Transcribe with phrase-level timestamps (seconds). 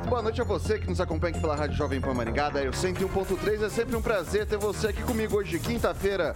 [0.00, 2.70] Muito boa noite a você que nos acompanha aqui pela Rádio Jovem Pan Maringá, Eu
[2.70, 3.62] 101.3.
[3.62, 6.34] É sempre um prazer ter você aqui comigo hoje, quinta-feira,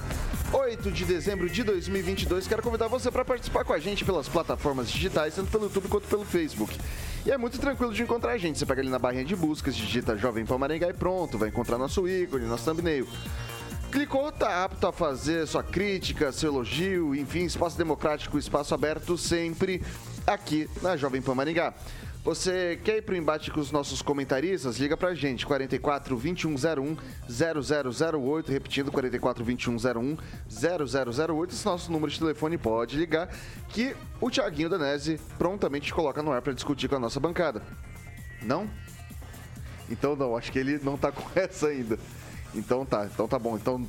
[0.52, 2.46] 8 de dezembro de 2022.
[2.46, 6.06] Quero convidar você para participar com a gente pelas plataformas digitais, tanto pelo YouTube quanto
[6.06, 6.78] pelo Facebook.
[7.24, 8.58] E é muito tranquilo de encontrar a gente.
[8.58, 11.78] Você pega ali na barrinha de buscas, digita Jovem Pan Maringá e pronto, vai encontrar
[11.78, 13.08] nosso ícone, nosso thumbnail.
[13.90, 19.80] Clicou, tá apto a fazer sua crítica, seu elogio, enfim, espaço democrático, espaço aberto sempre
[20.26, 21.72] aqui na Jovem Pan Maringá.
[22.24, 24.78] Você quer ir para o embate com os nossos comentaristas?
[24.78, 26.96] Liga para a gente, 44 2101
[27.28, 30.16] 0008, repetindo, 44 2101
[30.48, 31.52] 0008.
[31.52, 33.28] Esse nosso número de telefone pode ligar,
[33.68, 37.60] que o Tiaguinho Danese prontamente te coloca no ar para discutir com a nossa bancada.
[38.40, 38.70] Não?
[39.90, 41.98] Então não, acho que ele não está com essa ainda.
[42.54, 43.54] Então tá, então tá bom.
[43.56, 43.86] Então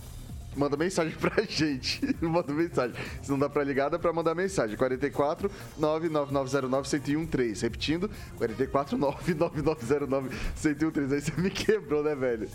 [0.56, 2.02] manda mensagem pra gente.
[2.22, 2.96] manda mensagem.
[3.22, 4.78] Se não dá pra ligar, dá pra mandar mensagem.
[4.78, 7.62] 44 99909 1013.
[7.64, 10.30] Repetindo, 44 99909
[10.64, 11.16] 1013.
[11.16, 12.50] Aí você me quebrou, né, velho?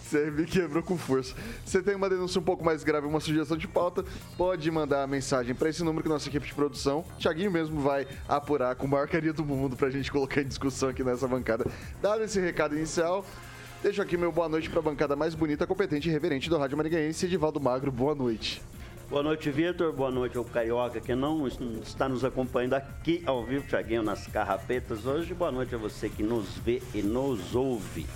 [0.00, 1.34] Você me quebrou com força.
[1.64, 4.04] Você tem uma denúncia um pouco mais grave, uma sugestão de pauta,
[4.36, 8.06] pode mandar a mensagem para esse número que nossa equipe de produção, Thiaguinho mesmo vai
[8.28, 11.66] apurar com o maior carinho do mundo pra gente colocar em discussão aqui nessa bancada.
[12.00, 13.24] Dado esse recado inicial,
[13.82, 16.76] Deixo aqui meu boa noite para a bancada mais bonita, competente e reverente do Rádio
[16.76, 17.92] Maringaense, Edivaldo Magro.
[17.92, 18.62] Boa noite.
[19.08, 19.92] Boa noite, Vitor.
[19.92, 25.06] Boa noite ao Carioca, que não está nos acompanhando aqui ao vivo, Thiaguinho, nas carrapetas
[25.06, 25.32] hoje.
[25.32, 28.06] Boa noite a você que nos vê e nos ouve.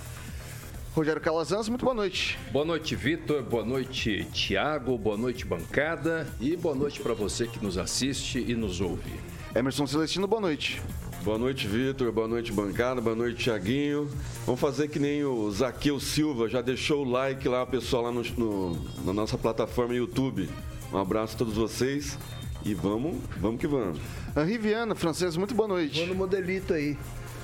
[0.93, 2.37] Rogério Calazans, muito boa noite.
[2.51, 3.41] Boa noite, Vitor.
[3.41, 4.97] Boa noite, Tiago.
[4.97, 6.27] Boa noite, bancada.
[6.41, 9.13] E boa noite para você que nos assiste e nos ouve.
[9.55, 10.81] Emerson Celestino, boa noite.
[11.23, 12.11] Boa noite, Vitor.
[12.11, 12.99] Boa noite, bancada.
[12.99, 14.09] Boa noite, Tiaguinho.
[14.43, 18.23] Vamos fazer que nem o Zaqueu Silva, já deixou o like lá, pessoal, lá no,
[18.23, 20.49] no, na nossa plataforma YouTube.
[20.91, 22.17] Um abraço a todos vocês
[22.65, 23.99] e vamos, vamos que vamos.
[24.35, 25.97] Henri Viana, francês, muito boa noite.
[25.97, 26.97] Boa no modelito aí.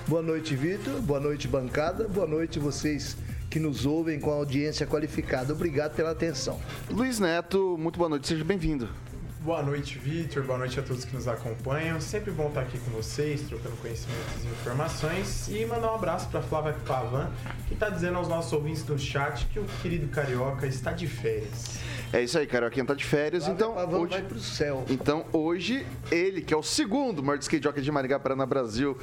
[0.08, 1.00] Boa noite, Vitor.
[1.02, 2.08] Boa noite, bancada.
[2.08, 3.16] Boa noite, vocês
[3.48, 5.54] que nos ouvem com audiência qualificada.
[5.54, 6.60] Obrigado pela atenção.
[6.90, 8.28] Luiz Neto, muito boa noite.
[8.28, 8.90] Seja bem-vindo.
[9.42, 10.44] Boa noite, Vitor.
[10.44, 12.02] Boa noite a todos que nos acompanham.
[12.02, 15.48] Sempre bom estar aqui com vocês, trocando conhecimentos e informações.
[15.48, 17.32] E mandar um abraço para Flávia Pavan,
[17.68, 21.80] que está dizendo aos nossos ouvintes do chat que o querido Carioca está de férias.
[22.12, 24.84] É isso aí, Carioquinha está de férias, Flávia então Pavan hoje vai pro céu.
[24.90, 28.98] Então hoje ele, que é o segundo maior skate jockey de Maringá Paraná Brasil,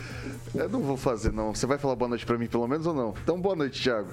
[0.55, 1.55] eu não vou fazer não.
[1.55, 3.15] Você vai falar boa noite para mim pelo menos ou não?
[3.23, 4.11] Então boa noite, Thiago.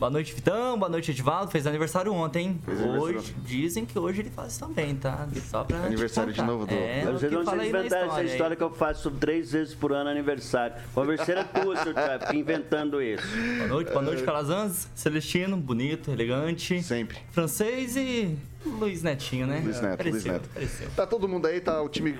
[0.00, 0.78] Boa noite, Vitão.
[0.78, 1.50] Boa noite, Edivaldo.
[1.50, 2.58] Fez aniversário ontem.
[2.64, 3.42] Fez hoje, aniversário.
[3.44, 5.28] dizem que hoje ele faz também, tá?
[5.50, 6.72] Só pra Aniversário de novo do...
[6.72, 10.74] É, Você não tinha inventar essa história que eu faço três vezes por ano aniversário.
[10.94, 13.26] Converseira tua, seu Thiago, inventando isso.
[13.58, 14.88] Boa noite, boa noite, Calazans.
[14.94, 16.82] Celestino, bonito, elegante.
[16.82, 17.18] Sempre.
[17.30, 19.60] Francês e Luiz Netinho, né?
[19.62, 20.48] Luiz Neto, Luiz Neto.
[20.96, 22.16] Tá todo mundo aí, tá o time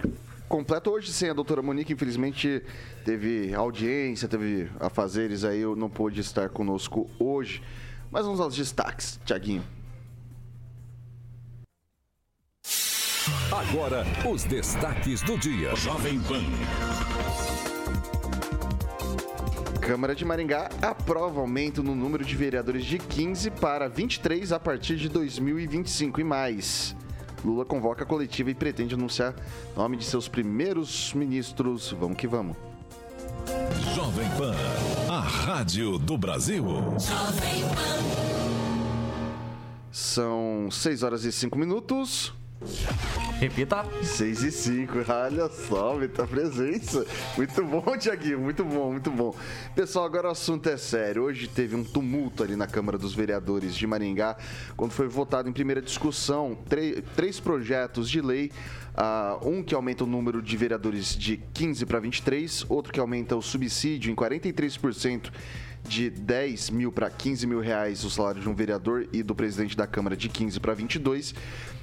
[0.50, 2.60] completo hoje sem a doutora Monique, infelizmente
[3.04, 7.62] teve audiência, teve afazeres aí, eu não pôde estar conosco hoje.
[8.10, 9.62] Mas vamos aos destaques, Tiaguinho.
[13.52, 15.76] Agora, os destaques do dia.
[15.76, 16.42] Jovem Pan.
[19.80, 24.96] Câmara de Maringá aprova aumento no número de vereadores de 15 para 23 a partir
[24.96, 26.96] de 2025 e mais.
[27.44, 29.34] Lula convoca a coletiva e pretende anunciar
[29.76, 31.92] nome de seus primeiros ministros.
[31.92, 32.56] Vamos que vamos.
[33.94, 34.54] Jovem Pan,
[35.08, 36.64] a rádio do Brasil.
[36.64, 38.00] Jovem Pan.
[39.90, 42.32] São 6 horas e 5 minutos.
[43.40, 43.86] Repita.
[44.02, 47.06] 6 e 5, olha só, muita presença.
[47.34, 49.34] Muito bom, Tiaguinho, muito bom, muito bom.
[49.74, 51.22] Pessoal, agora o assunto é sério.
[51.22, 54.36] Hoje teve um tumulto ali na Câmara dos Vereadores de Maringá,
[54.76, 56.56] quando foi votado em primeira discussão
[57.16, 58.52] três projetos de lei.
[58.90, 63.34] Uh, um que aumenta o número de vereadores de 15 para 23, outro que aumenta
[63.36, 65.30] o subsídio em 43%
[65.88, 69.74] de 10 mil para 15 mil reais o salário de um vereador e do presidente
[69.74, 71.34] da Câmara de 15 para 22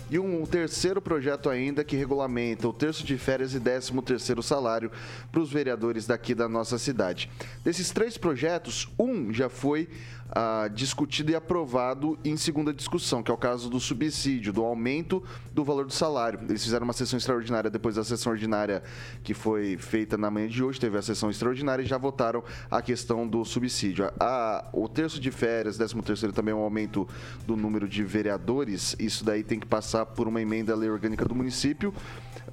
[0.09, 4.91] e um terceiro projeto ainda que regulamenta o terço de férias e 13 terceiro salário
[5.31, 7.29] para os vereadores daqui da nossa cidade.
[7.63, 9.89] Desses três projetos, um já foi
[10.29, 15.23] ah, discutido e aprovado em segunda discussão, que é o caso do subsídio, do aumento
[15.53, 16.39] do valor do salário.
[16.47, 18.83] Eles fizeram uma sessão extraordinária depois da sessão ordinária
[19.23, 22.81] que foi feita na manhã de hoje, teve a sessão extraordinária e já votaram a
[22.81, 24.11] questão do subsídio.
[24.19, 27.07] A, o terço de férias, 13 terceiro também é um aumento
[27.45, 31.25] do número de vereadores, isso daí tem que passar por uma emenda à lei orgânica
[31.25, 31.93] do município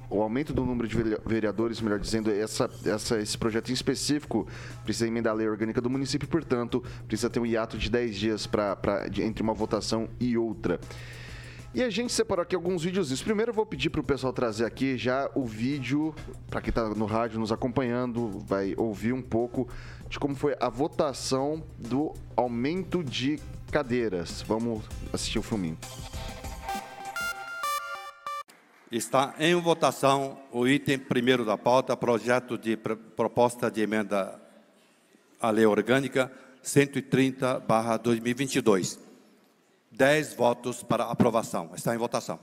[0.09, 4.47] o aumento do número de vereadores, melhor dizendo, essa, essa, esse projeto em específico
[4.83, 8.47] precisa emendar a lei orgânica do município, portanto, precisa ter um hiato de 10 dias
[8.47, 10.79] pra, pra, de, entre uma votação e outra.
[11.75, 13.21] E a gente separou aqui alguns vídeos.
[13.21, 16.15] Primeiro eu vou pedir para o pessoal trazer aqui já o vídeo,
[16.49, 19.67] para quem está no rádio nos acompanhando, vai ouvir um pouco
[20.07, 23.37] de como foi a votação do aumento de
[23.71, 24.41] cadeiras.
[24.47, 25.77] Vamos assistir o filminho.
[28.95, 34.39] Está em votação o item primeiro da pauta, projeto de proposta de emenda
[35.37, 36.31] à lei orgânica
[36.63, 38.97] 130/2022.
[39.91, 41.71] Dez votos para aprovação.
[41.75, 42.39] Está em votação.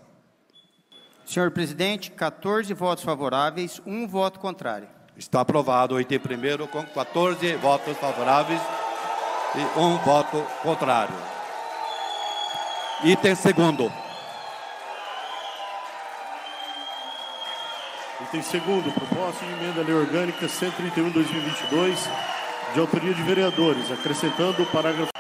[1.25, 4.89] Senhor presidente, 14 votos favoráveis, um voto contrário.
[5.17, 8.61] Está aprovado o item primeiro com 14 votos favoráveis
[9.55, 11.17] e um voto contrário.
[13.05, 13.91] Item segundo.
[18.33, 21.99] Item segundo, proposta de emenda à lei orgânica 131-2022,
[22.73, 25.13] de autoria de vereadores, acrescentando o parágrafo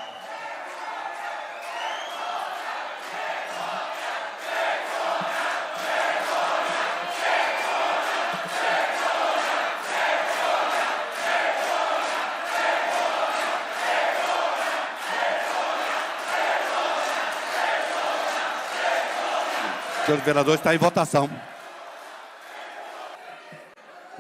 [20.07, 21.52] Senhor vereador, está em votação.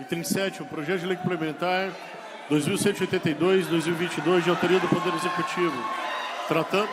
[0.02, 1.93] Item 7, o projeto de lei complementar
[2.50, 5.76] 2182-2022, de autoria do Poder Executivo.
[6.49, 6.90] Tratando.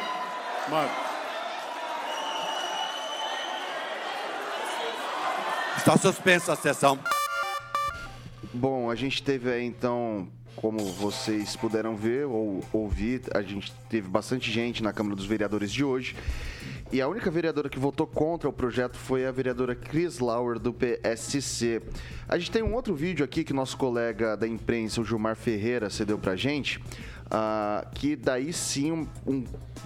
[0.69, 1.09] Marcos.
[5.75, 6.99] Está suspensa a sessão.
[8.53, 14.07] Bom, a gente teve aí então, como vocês puderam ver ou ouvir, a gente teve
[14.07, 16.15] bastante gente na Câmara dos Vereadores de hoje.
[16.91, 20.73] E a única vereadora que votou contra o projeto foi a vereadora Chris Lauer, do
[20.73, 21.83] PSC.
[22.27, 25.87] A gente tem um outro vídeo aqui que nosso colega da imprensa, o Gilmar Ferreira,
[25.91, 26.79] cedeu pra gente.
[27.27, 29.43] Uh, que daí sim um, um,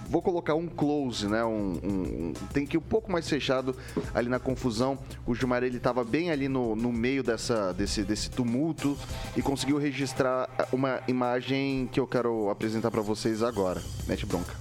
[0.08, 1.44] vou colocar um close, né?
[1.44, 3.76] Um, um, tem que ir um pouco mais fechado
[4.16, 4.98] ali na confusão.
[5.28, 8.98] O Gilmar ele estava bem ali no, no meio dessa, desse, desse tumulto
[9.36, 13.82] e conseguiu registrar uma imagem que eu quero apresentar para vocês agora.
[14.08, 14.54] Mete bronca.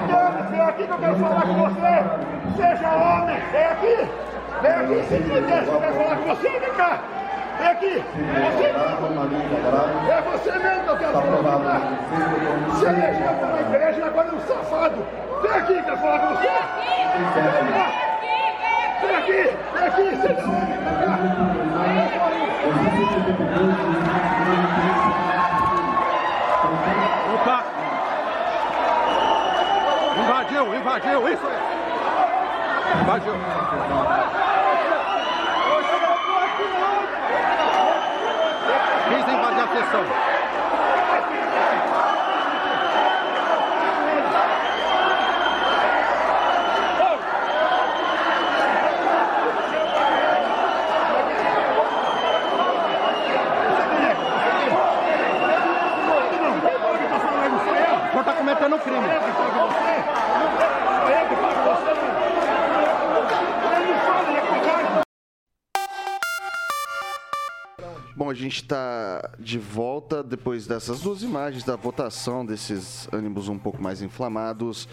[0.00, 2.04] Leiteiros, vem aqui que eu quero falar com você.
[2.56, 3.96] Seja homem, vem aqui.
[4.62, 6.48] Vem aqui, seja leiteiros, que eu quero falar com você.
[6.48, 6.98] Vem cá.
[7.58, 8.04] Vem aqui.
[8.16, 9.06] Você mesmo.
[10.10, 11.80] É você mesmo que eu quero falar.
[12.68, 15.06] Você elegeu na igreja e agora é um safado.
[15.42, 16.48] Vem aqui, quero falar com você.
[16.48, 17.86] Vem cá.
[19.00, 19.42] Vem aqui,
[19.74, 20.66] vem aqui, seja homem.
[20.66, 21.18] Vem cá.
[30.60, 33.00] Invadiu, invadiu, isso aí!
[33.00, 33.32] Invadiu!
[39.08, 40.29] Quis invadir a sessão.
[68.40, 74.02] Gente está de volta depois dessas duas imagens da votação desses ânimos um pouco mais
[74.02, 74.88] inflamados.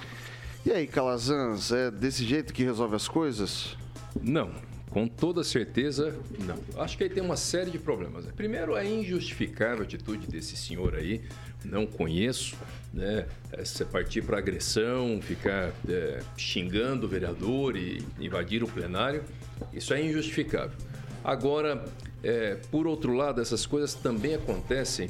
[0.66, 3.77] E aí, Calazans, é desse jeito que resolve as coisas?
[4.22, 4.51] Não,
[4.89, 6.58] com toda certeza, não.
[6.82, 8.25] Acho que aí tem uma série de problemas.
[8.36, 11.22] Primeiro, é injustificável a atitude desse senhor aí,
[11.63, 12.56] não conheço,
[12.94, 13.27] né?
[13.51, 19.24] É, você partir para agressão, ficar é, xingando o vereador e invadir o plenário,
[19.72, 20.77] isso é injustificável.
[21.24, 21.84] Agora,
[22.24, 25.09] é, por outro lado, essas coisas também acontecem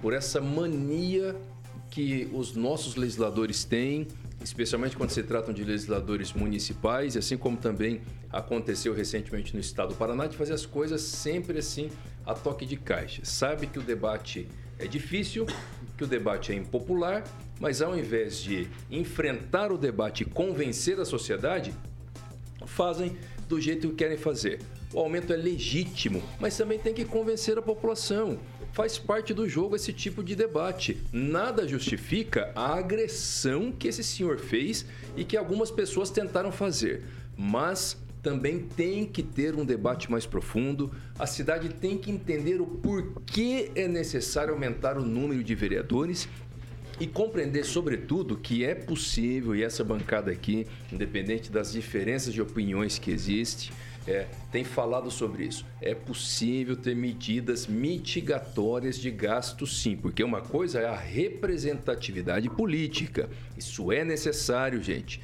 [0.00, 1.36] por essa mania
[1.90, 4.06] que os nossos legisladores têm
[4.42, 8.00] especialmente quando se tratam de legisladores municipais, assim como também
[8.30, 11.90] aconteceu recentemente no estado do Paraná, de fazer as coisas sempre assim
[12.24, 13.24] a toque de caixa.
[13.24, 14.46] Sabe que o debate
[14.78, 15.46] é difícil,
[15.96, 17.24] que o debate é impopular,
[17.58, 21.74] mas ao invés de enfrentar o debate e convencer a sociedade,
[22.66, 23.16] fazem
[23.48, 24.60] do jeito que querem fazer.
[24.92, 28.38] O aumento é legítimo, mas também tem que convencer a população.
[28.72, 31.02] Faz parte do jogo esse tipo de debate.
[31.12, 37.02] Nada justifica a agressão que esse senhor fez e que algumas pessoas tentaram fazer.
[37.36, 40.90] Mas também tem que ter um debate mais profundo.
[41.18, 46.28] A cidade tem que entender o porquê é necessário aumentar o número de vereadores
[47.00, 52.98] e compreender, sobretudo, que é possível, e essa bancada aqui, independente das diferenças de opiniões
[52.98, 53.70] que existem,
[54.08, 55.66] é, tem falado sobre isso.
[55.82, 63.28] É possível ter medidas mitigatórias de gasto, sim, porque uma coisa é a representatividade política.
[63.56, 65.20] Isso é necessário, gente.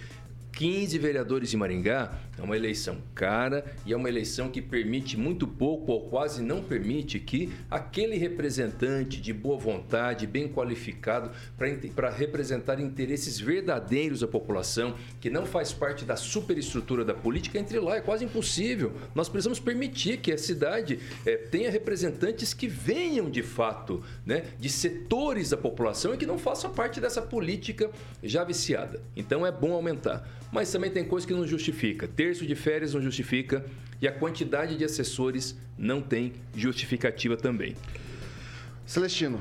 [0.52, 5.46] 15 vereadores em Maringá é uma eleição cara e é uma eleição que permite muito
[5.46, 11.30] pouco ou quase não permite que aquele representante de boa vontade, bem qualificado
[11.94, 17.78] para representar interesses verdadeiros da população, que não faz parte da superestrutura da política, entre
[17.78, 17.96] lá.
[17.96, 18.92] É quase impossível.
[19.14, 24.68] Nós precisamos permitir que a cidade é, tenha representantes que venham de fato né, de
[24.68, 27.90] setores da população e que não façam parte dessa política
[28.22, 29.00] já viciada.
[29.16, 32.06] Então é bom aumentar mas também tem coisa que não justifica.
[32.25, 33.62] Terço de férias não justifica
[34.00, 37.76] e a quantidade de assessores não tem justificativa também.
[38.87, 39.38] Celestino.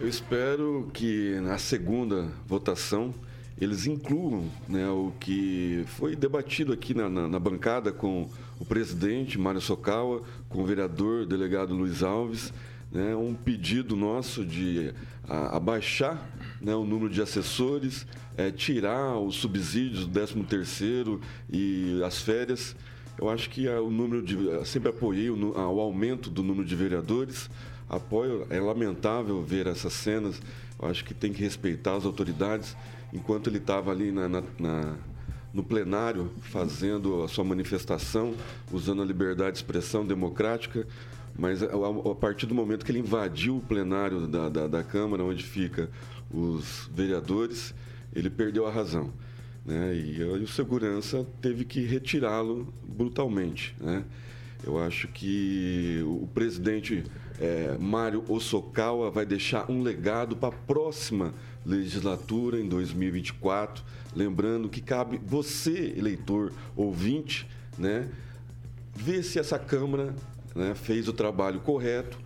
[0.00, 3.14] Eu espero que na segunda votação
[3.60, 9.38] eles incluam né, o que foi debatido aqui na, na, na, bancada com o presidente
[9.38, 12.52] Mário Socawa, com o vereador delegado Luiz Alves,
[12.90, 14.92] né, um pedido nosso de
[15.28, 22.02] a, abaixar né, o número de assessores, é, tirar os subsídios do 13 terceiro e
[22.04, 22.76] as férias.
[23.18, 24.36] Eu acho que o número de.
[24.66, 27.50] Sempre apoiei o, o aumento do número de vereadores.
[27.88, 30.40] Apoio, é lamentável ver essas cenas.
[30.80, 32.76] Eu acho que tem que respeitar as autoridades.
[33.12, 34.96] Enquanto ele estava ali na, na, na
[35.52, 38.34] no plenário fazendo a sua manifestação,
[38.72, 40.86] usando a liberdade de expressão democrática,
[41.40, 45.24] mas a, a, partir do momento que ele invadiu o plenário da, da, da Câmara,
[45.24, 45.88] onde fica
[46.30, 47.74] os vereadores,
[48.14, 49.10] ele perdeu a razão.
[49.64, 49.94] Né?
[49.94, 53.74] E, e o segurança teve que retirá-lo brutalmente.
[53.80, 54.04] Né?
[54.62, 57.04] Eu acho que o presidente
[57.40, 61.32] é, Mário Osokawa vai deixar um legado para a próxima
[61.64, 63.82] legislatura, em 2024.
[64.14, 68.10] Lembrando que cabe você, eleitor, ouvinte, né,
[68.94, 70.14] ver se essa Câmara
[70.54, 72.18] né, fez o trabalho correto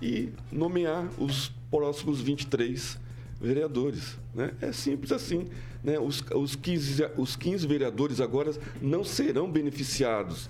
[0.00, 2.98] e nomear os próximos 23
[3.40, 4.16] vereadores.
[4.34, 4.52] Né?
[4.60, 5.48] É simples assim.
[5.82, 5.98] Né?
[5.98, 10.48] Os, os, 15, os 15 vereadores agora não serão beneficiados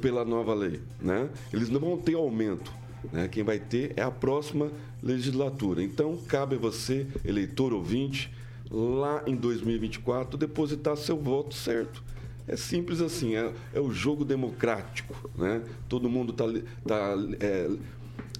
[0.00, 0.80] pela nova lei.
[1.00, 1.28] Né?
[1.52, 2.72] Eles não vão ter aumento.
[3.12, 3.28] Né?
[3.28, 4.70] Quem vai ter é a próxima
[5.02, 5.82] legislatura.
[5.82, 8.32] Então, cabe a você, eleitor ouvinte,
[8.70, 12.02] lá em 2024, depositar seu voto certo.
[12.48, 15.30] É simples assim, é, é o jogo democrático.
[15.36, 15.62] Né?
[15.88, 16.46] Todo mundo está
[16.86, 17.70] tá, é,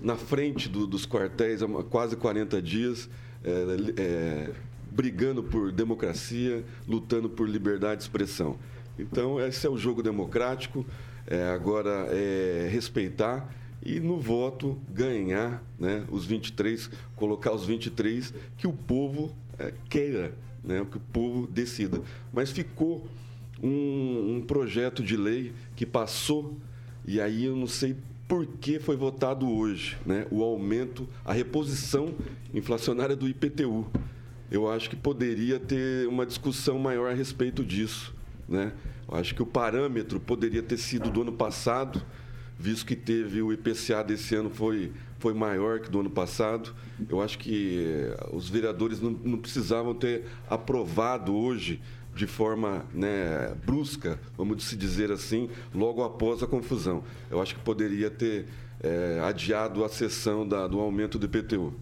[0.00, 3.08] na frente do, dos quartéis há quase 40 dias
[3.44, 4.50] é, é,
[4.90, 8.58] brigando por democracia, lutando por liberdade de expressão.
[8.98, 10.86] Então, esse é o jogo democrático.
[11.26, 18.66] É, agora é respeitar e no voto ganhar né, os 23, colocar os 23 que
[18.66, 20.34] o povo é, queira,
[20.64, 22.00] né, que o povo decida.
[22.32, 23.06] Mas ficou
[23.62, 26.56] um, um projeto de lei que passou,
[27.06, 27.96] e aí eu não sei
[28.28, 32.14] por que foi votado hoje né, o aumento, a reposição
[32.52, 33.90] inflacionária do IPTU.
[34.50, 38.14] Eu acho que poderia ter uma discussão maior a respeito disso.
[38.46, 38.72] Né?
[39.10, 42.02] Eu acho que o parâmetro poderia ter sido do ano passado,
[42.58, 46.74] visto que teve o IPCA desse ano foi, foi maior que do ano passado.
[47.08, 51.80] Eu acho que eh, os vereadores não, não precisavam ter aprovado hoje
[52.18, 57.04] de forma né, brusca, vamos se dizer assim, logo após a confusão.
[57.30, 58.46] Eu acho que poderia ter
[58.82, 61.72] é, adiado a sessão da, do aumento do IPTU.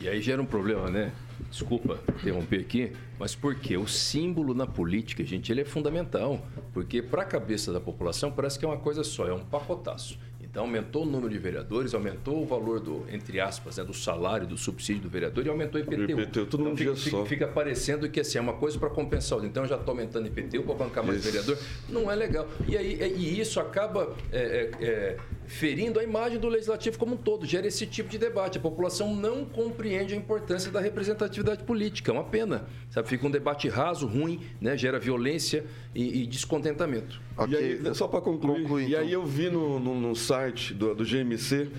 [0.00, 1.12] E aí gera um problema, né?
[1.48, 3.76] Desculpa interromper aqui, mas por quê?
[3.76, 6.44] O símbolo na política, gente, ele é fundamental.
[6.72, 10.18] Porque para a cabeça da população parece que é uma coisa só, é um pacotaço.
[10.54, 14.46] Então aumentou o número de vereadores, aumentou o valor do, entre aspas, né, do salário,
[14.46, 16.20] do subsídio do vereador e aumentou o IPTU.
[16.20, 17.26] IPTU tudo então, fica, fica, só.
[17.26, 19.44] Fica parecendo que assim, é uma coisa para compensar.
[19.44, 21.28] Então eu já estou aumentando IPTU para bancar mais isso.
[21.28, 21.58] vereador.
[21.88, 22.46] Não é legal.
[22.68, 27.46] E, aí, e isso acaba é, é, ferindo a imagem do legislativo como um todo,
[27.46, 28.58] gera esse tipo de debate.
[28.58, 32.66] A população não compreende a importância da representatividade política, é uma pena.
[32.90, 33.08] Sabe?
[33.08, 34.76] Fica um debate raso, ruim, né?
[34.76, 37.20] gera violência e, e descontentamento.
[37.48, 41.04] E aí, só para concluir, e aí eu vi no, no, no site do, do
[41.04, 41.70] GMC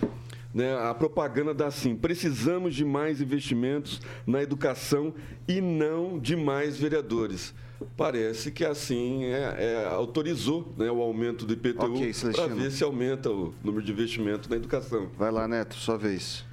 [0.56, 5.14] né, a propaganda dá assim: precisamos de mais investimentos na educação
[5.46, 7.54] e não de mais vereadores.
[7.98, 12.86] Parece que assim é, é, autorizou né, o aumento do IPTU Ok, para ver se
[12.86, 15.10] aumenta o número de investimento na educação.
[15.18, 16.46] Vai lá, Neto, sua vez.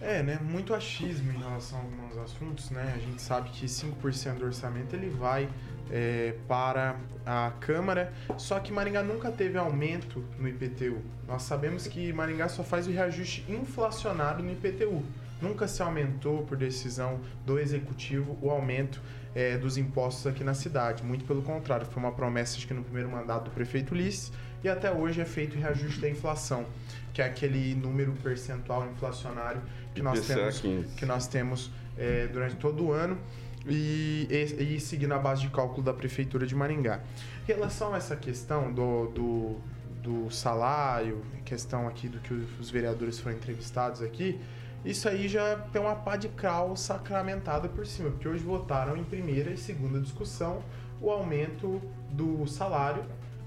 [0.00, 0.38] É, né?
[0.40, 2.94] Muito achismo em relação a alguns assuntos, né?
[2.96, 5.48] A gente sabe que 5% do orçamento ele vai
[5.92, 6.96] é, para
[7.26, 11.02] a Câmara, só que Maringá nunca teve aumento no IPTU.
[11.28, 15.04] Nós sabemos que Maringá só faz o reajuste inflacionário no IPTU.
[15.40, 19.02] Nunca se aumentou, por decisão do Executivo, o aumento
[19.34, 21.02] é, dos impostos aqui na cidade.
[21.02, 24.32] Muito pelo contrário, foi uma promessa acho que no primeiro mandato do prefeito Ulisses
[24.64, 26.64] e até hoje é feito o reajuste da inflação,
[27.12, 29.60] que é aquele número percentual inflacionário
[29.94, 30.94] que nós IPCA temos, 15.
[30.94, 33.18] que nós temos é, durante todo o ano
[33.66, 37.00] e, e, e seguindo a base de cálculo da Prefeitura de Maringá.
[37.44, 39.56] Em relação a essa questão do, do,
[40.02, 44.40] do salário, questão aqui do que os vereadores foram entrevistados aqui,
[44.84, 49.04] isso aí já tem uma pá de cal sacramentada por cima, porque hoje votaram em
[49.04, 50.62] primeira e segunda discussão
[51.00, 53.04] o aumento do salário,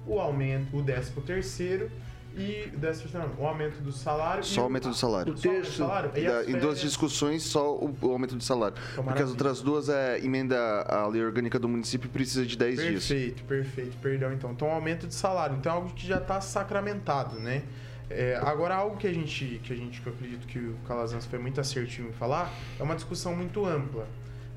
[0.08, 1.92] o aumento, o décimo terceiro
[2.38, 2.72] e
[3.14, 5.34] não, o aumento do salário Só o aumento do salário.
[5.34, 6.12] O salário?
[6.12, 8.76] Da- em duas discussões, só o, o aumento do salário.
[8.96, 12.76] Porque as outras duas é emenda à lei orgânica do município e precisa de 10
[12.76, 13.08] dias.
[13.08, 14.52] Perfeito, perfeito, perdão então.
[14.52, 15.56] Então, aumento de salário.
[15.56, 17.64] Então, é algo que já está sacramentado, né?
[18.10, 21.26] É, agora, algo que a gente, que a gente, que eu acredito que o Calazans
[21.26, 24.08] foi muito assertivo em falar, é uma discussão muito ampla.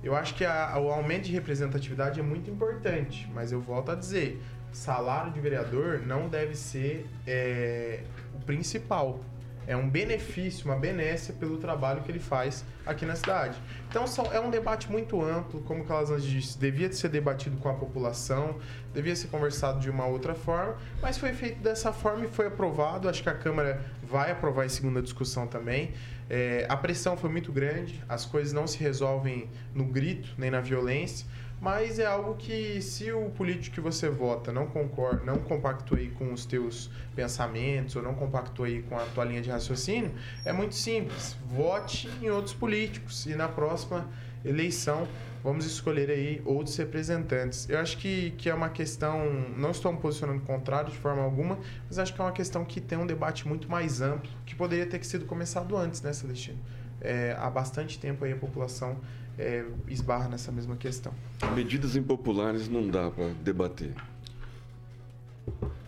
[0.02, 3.94] Eu acho que a- o aumento de representatividade é muito importante, mas eu volto a
[3.94, 4.40] dizer,
[4.72, 8.00] salário de vereador não deve ser é,
[8.34, 9.20] o principal.
[9.66, 13.58] É um benefício, uma benécia pelo trabalho que ele faz aqui na cidade.
[13.90, 17.68] Então são- é um debate muito amplo, como o Calazans disse, devia ser debatido com
[17.68, 18.56] a população,
[18.94, 23.10] devia ser conversado de uma outra forma, mas foi feito dessa forma e foi aprovado.
[23.10, 25.92] Acho que a Câmara vai aprovar em segunda discussão também.
[26.30, 30.60] É, a pressão foi muito grande, as coisas não se resolvem no grito nem na
[30.62, 31.26] violência.
[31.60, 36.08] Mas é algo que, se o político que você vota não concorda, não compactua aí
[36.10, 40.12] com os teus pensamentos ou não compactua aí com a tua linha de raciocínio,
[40.44, 41.36] é muito simples.
[41.46, 44.08] Vote em outros políticos e na próxima
[44.44, 45.08] eleição
[45.42, 47.68] vamos escolher aí outros representantes.
[47.68, 49.24] Eu acho que, que é uma questão,
[49.56, 52.80] não estou me posicionando contrário de forma alguma, mas acho que é uma questão que
[52.80, 56.58] tem um debate muito mais amplo, que poderia ter sido começado antes, né, Celestino?
[57.00, 58.96] É, há bastante tempo aí a população
[59.38, 61.12] é, esbarra nessa mesma questão.
[61.54, 63.94] Medidas impopulares não dá para debater.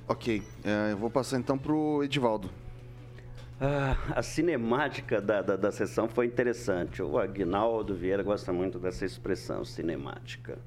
[0.06, 2.48] Ok, é, eu vou passar então pro Edivaldo.
[3.60, 7.02] Ah, a cinemática da, da, da sessão foi interessante.
[7.02, 10.58] O Agnaldo Vieira gosta muito dessa expressão, cinemática.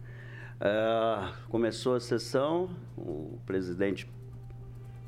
[0.59, 4.09] Ah, começou a sessão, o presidente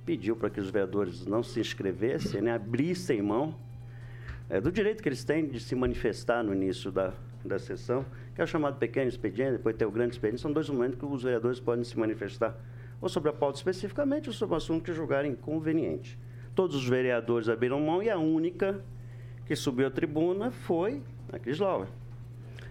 [0.06, 3.56] pediu para que os vereadores não se inscrevessem, né, abrissem mão
[4.50, 7.14] é, do direito que eles têm de se manifestar no início da,
[7.48, 10.42] da sessão, que é o chamado pequeno expediente, depois tem o grande expediente.
[10.42, 12.56] São dois momentos que os vereadores podem se manifestar,
[13.02, 16.18] ou sobre a pauta especificamente, ou sobre o assunto que julgarem conveniente.
[16.54, 18.82] Todos os vereadores abriram mão e a única
[19.46, 21.88] que subiu à tribuna foi a Crislauer.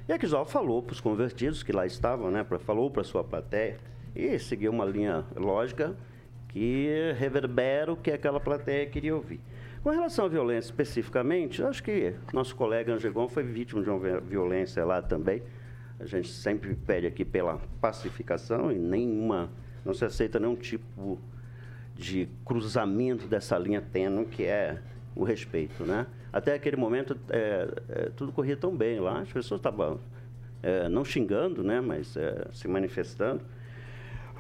[0.09, 3.23] E a Crislauer falou para os convertidos que lá estavam, né, falou para a sua
[3.23, 3.79] plateia,
[4.15, 5.97] e seguiu uma linha lógica
[6.49, 9.41] que reverbera o que aquela plateia queria ouvir.
[9.85, 14.19] Com relação à violência especificamente, acho que nosso colega Angegon foi vítima de uma vi-
[14.31, 15.43] violência lá também.
[16.01, 19.51] A gente sempre pede aqui pela pacificação e nenhuma,
[19.85, 21.21] não se aceita nenhum tipo
[21.95, 24.81] de cruzamento dessa linha tênue que é
[25.15, 26.07] o respeito, né?
[26.33, 30.01] Até aquele momento é, é, tudo corria tão bem lá, as pessoas estavam
[30.63, 33.45] é, não xingando, né, mas é, se manifestando.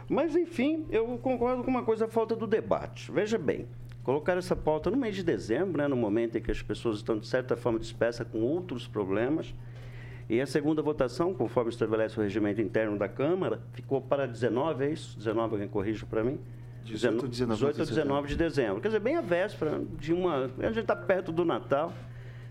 [0.08, 3.12] Mas enfim, eu concordo com uma coisa, a falta do debate.
[3.12, 3.66] Veja bem,
[4.04, 7.18] colocar essa pauta no mês de dezembro, né, no momento em que as pessoas estão
[7.18, 9.52] de certa forma dispersas com outros problemas,
[10.28, 14.90] e a segunda votação, conforme estabelece o regimento interno da Câmara, ficou para 19, é
[14.90, 15.18] isso?
[15.18, 16.38] 19, alguém corrija para mim?
[16.84, 18.80] 18, 19 18 a de 19 de dezembro.
[18.80, 20.50] Quer dizer, bem a véspera de uma.
[20.58, 21.92] A gente está perto do Natal.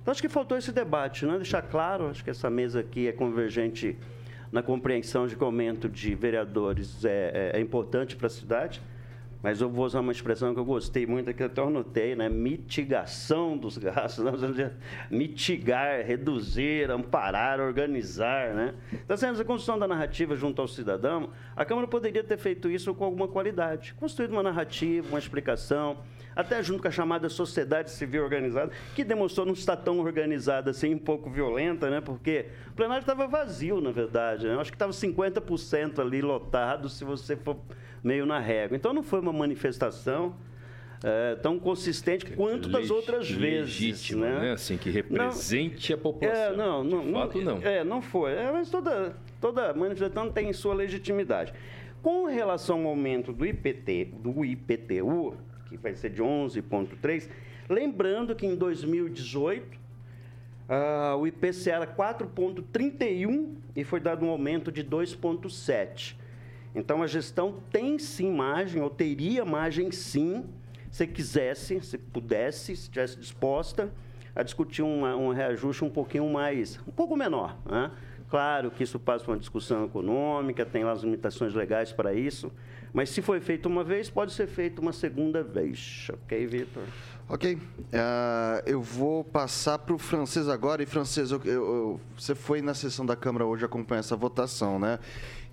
[0.02, 1.36] Então, acho que faltou esse debate, né?
[1.36, 3.96] Deixar claro, acho que essa mesa aqui é convergente
[4.52, 8.82] na compreensão de que o aumento de vereadores é, é- é importante para a cidade,
[9.44, 12.30] mas eu vou usar uma expressão que eu gostei muito, que eu até anotei, né?
[12.30, 14.24] Mitigação dos gastos.
[14.40, 14.72] Dizer,
[15.12, 18.74] mitigar, reduzir, amparar, organizar, né?
[18.94, 22.94] Então, assim, a construção da narrativa junto ao cidadão, a Câmara poderia ter feito isso
[22.96, 23.94] com alguma qualidade.
[23.96, 25.98] Construído uma narrativa, uma explicação,
[26.36, 30.94] até junto com a chamada sociedade civil organizada, que demonstrou não estar tão organizada assim,
[30.94, 32.02] um pouco violenta, né?
[32.02, 34.48] Porque o plenário estava vazio, na verdade.
[34.48, 34.54] Né?
[34.54, 37.58] Eu acho que estava 50% ali lotado, se você for
[38.04, 38.76] meio na régua.
[38.76, 40.36] Então não foi uma manifestação
[41.04, 43.80] é, tão consistente quanto das outras vezes.
[43.80, 44.40] Legítima, né?
[44.40, 44.52] né?
[44.54, 46.44] Assim, que represente não, a população.
[46.44, 47.60] É, não, não, De fato, não.
[47.60, 47.68] não.
[47.68, 48.32] É, não foi.
[48.32, 51.54] É, mas toda, toda manifestação tem sua legitimidade.
[52.02, 55.38] Com relação ao aumento do IPT, do IPTU,
[55.78, 57.28] que vai ser de 11,3,
[57.68, 59.80] lembrando que em 2018
[60.70, 66.16] ah, o IPCA era 4,31 e foi dado um aumento de 2,7.
[66.76, 70.46] Então a gestão tem sim margem, ou teria margem sim,
[70.90, 73.92] se quisesse, se pudesse, se estivesse disposta
[74.36, 77.58] a discutir uma, um reajuste um pouquinho mais, um pouco menor.
[77.66, 77.92] Né?
[78.34, 82.52] Claro que isso passa por uma discussão econômica, tem lá as limitações legais para isso,
[82.92, 86.08] mas se foi feito uma vez, pode ser feito uma segunda vez.
[86.12, 86.82] Ok, Vitor?
[87.30, 87.60] Ok.
[87.94, 90.82] Ah, eu vou passar para o francês agora.
[90.82, 94.98] E, francês, eu- eu- você foi na sessão da Câmara hoje acompanhar essa votação, né?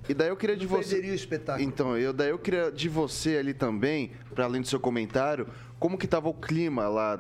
[0.09, 0.89] E daí eu queria de você.
[0.91, 1.67] perderia o espetáculo.
[1.69, 5.47] Então, eu, daí eu queria de você ali também, para além do seu comentário,
[5.79, 7.19] como que estava o clima lá?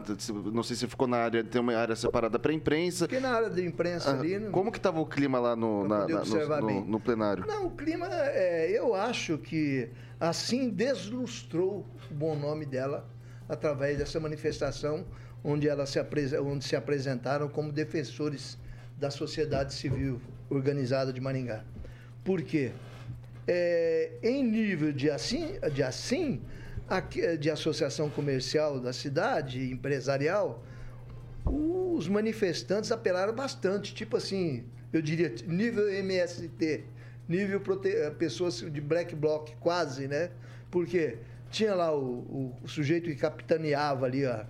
[0.52, 3.04] Não sei se ficou na área, tem uma área separada para imprensa.
[3.04, 4.38] Fiquei na área de imprensa Ah, ali.
[4.38, 7.44] não- Como que estava o clima lá no, na- no, no- no plenário?
[7.46, 9.88] Não, o clima, é, eu acho que
[10.18, 13.08] assim deslustrou o bom nome dela
[13.48, 15.04] através dessa manifestação
[15.42, 18.58] onde, ela se, apres- onde se apresentaram como defensores
[18.98, 21.64] da sociedade civil organizada de Maringá.
[22.24, 22.72] Por quê?
[23.46, 26.40] É, em nível de assim, de assim
[26.88, 30.62] aqui- de associação comercial da cidade, empresarial,
[31.44, 36.84] os manifestantes apelaram bastante, tipo assim, eu diria nível MST,
[37.28, 40.30] nível eh, pessoas de black bloc quase, né?
[40.70, 41.18] Porque
[41.50, 44.46] tinha lá o, o- o sujeito que capitaneava ali a,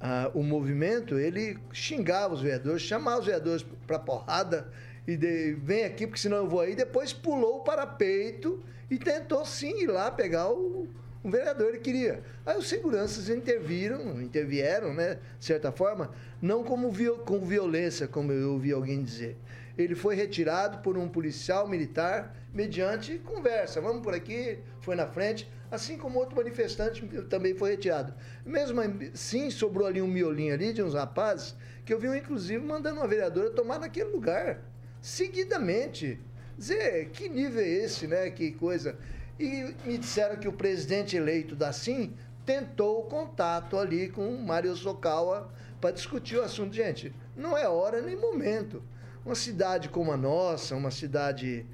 [0.00, 4.68] a- o movimento, ele xingava os vereadores, chamava os vereadores para porrada
[5.06, 6.74] e de- vem aqui porque senão eu vou aí.
[6.74, 10.88] Depois pulou o parapeito e tentou sim ir lá pegar o,
[11.22, 12.22] o vereador, ele queria.
[12.46, 16.10] Aí os seguranças interviram, intervieram, né, de certa forma,
[16.40, 19.36] não como viol- com violência, como eu ouvi alguém dizer.
[19.78, 23.80] Ele foi retirado por um policial militar mediante conversa.
[23.80, 28.12] Vamos por aqui, foi na frente, assim como outro manifestante também foi retirado.
[28.44, 28.80] Mesmo
[29.14, 33.06] assim, sobrou ali um miolinho ali de uns rapazes que eu vi, inclusive, mandando uma
[33.06, 34.60] vereadora tomar naquele lugar,
[35.00, 36.18] seguidamente.
[36.56, 38.30] Dizer, que nível é esse, né?
[38.30, 38.96] Que coisa.
[39.38, 44.42] E me disseram que o presidente eleito da SIM tentou o contato ali com o
[44.42, 46.74] Mário Sokawa para discutir o assunto.
[46.74, 48.82] Gente, não é hora nem momento.
[49.24, 51.64] Uma cidade como a nossa, uma cidade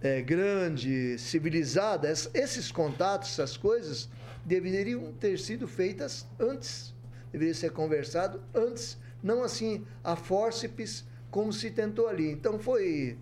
[0.00, 4.08] é, grande, civilizada, es- esses contatos, essas coisas,
[4.44, 6.94] deveriam ter sido feitas antes.
[7.32, 11.04] Deveria ser conversado antes, não assim a fórceps,
[11.36, 12.32] como se tentou ali.
[12.32, 13.18] Então foi.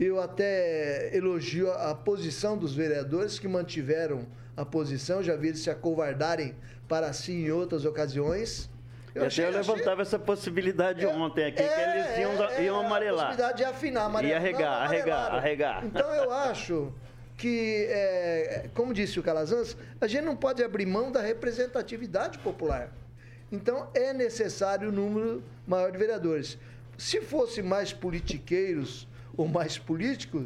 [0.00, 5.60] Eu até elogio a a posição dos vereadores que mantiveram a posição, já vi eles
[5.60, 6.56] se acovardarem
[6.88, 8.68] para si em outras ocasiões.
[9.14, 13.26] Eu, achei, eu levantava essa possibilidade ontem aqui, que eles iam, é, iam A amarelar.
[13.26, 14.42] possibilidade de afinar, amarelar.
[14.42, 15.86] E arregar, Não, arregar, arregar.
[15.86, 16.92] Então eu acho
[17.36, 22.90] que, é, como disse o Calazans, a gente não pode abrir mão da representatividade popular.
[23.52, 26.58] Então é necessário um número maior de vereadores.
[27.00, 30.44] Se fosse mais politiqueiros ou mais políticos,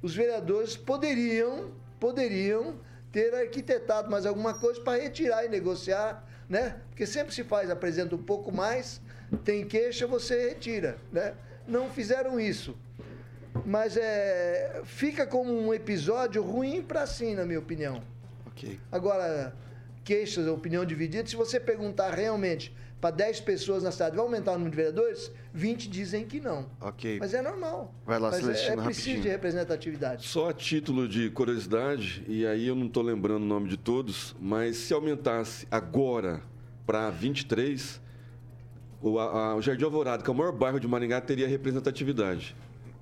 [0.00, 2.76] os vereadores poderiam, poderiam
[3.10, 6.80] ter arquitetado mais alguma coisa para retirar e negociar, né?
[6.90, 9.00] Porque sempre se faz, apresenta um pouco mais,
[9.44, 11.34] tem queixa, você retira, né?
[11.66, 12.78] Não fizeram isso.
[13.66, 18.00] Mas é, fica como um episódio ruim para sim, na minha opinião.
[18.46, 18.78] Ok.
[18.92, 19.52] Agora,
[20.04, 24.54] queixas, opinião dividida, se você perguntar realmente para 10 pessoas na cidade, vai aumentar o
[24.54, 25.30] número de vereadores?
[25.54, 26.66] 20 dizem que não.
[26.80, 27.18] Ok.
[27.20, 27.94] Mas é normal.
[28.04, 29.22] Vai lá, Mas é, Celestino, é preciso rapidinho.
[29.22, 30.26] de representatividade.
[30.26, 34.34] Só a título de curiosidade, e aí eu não estou lembrando o nome de todos,
[34.40, 36.42] mas se aumentasse agora
[36.86, 38.00] para 23,
[39.00, 42.56] o, a- o Jardim Alvorada, que é o maior bairro de Maringá, teria representatividade.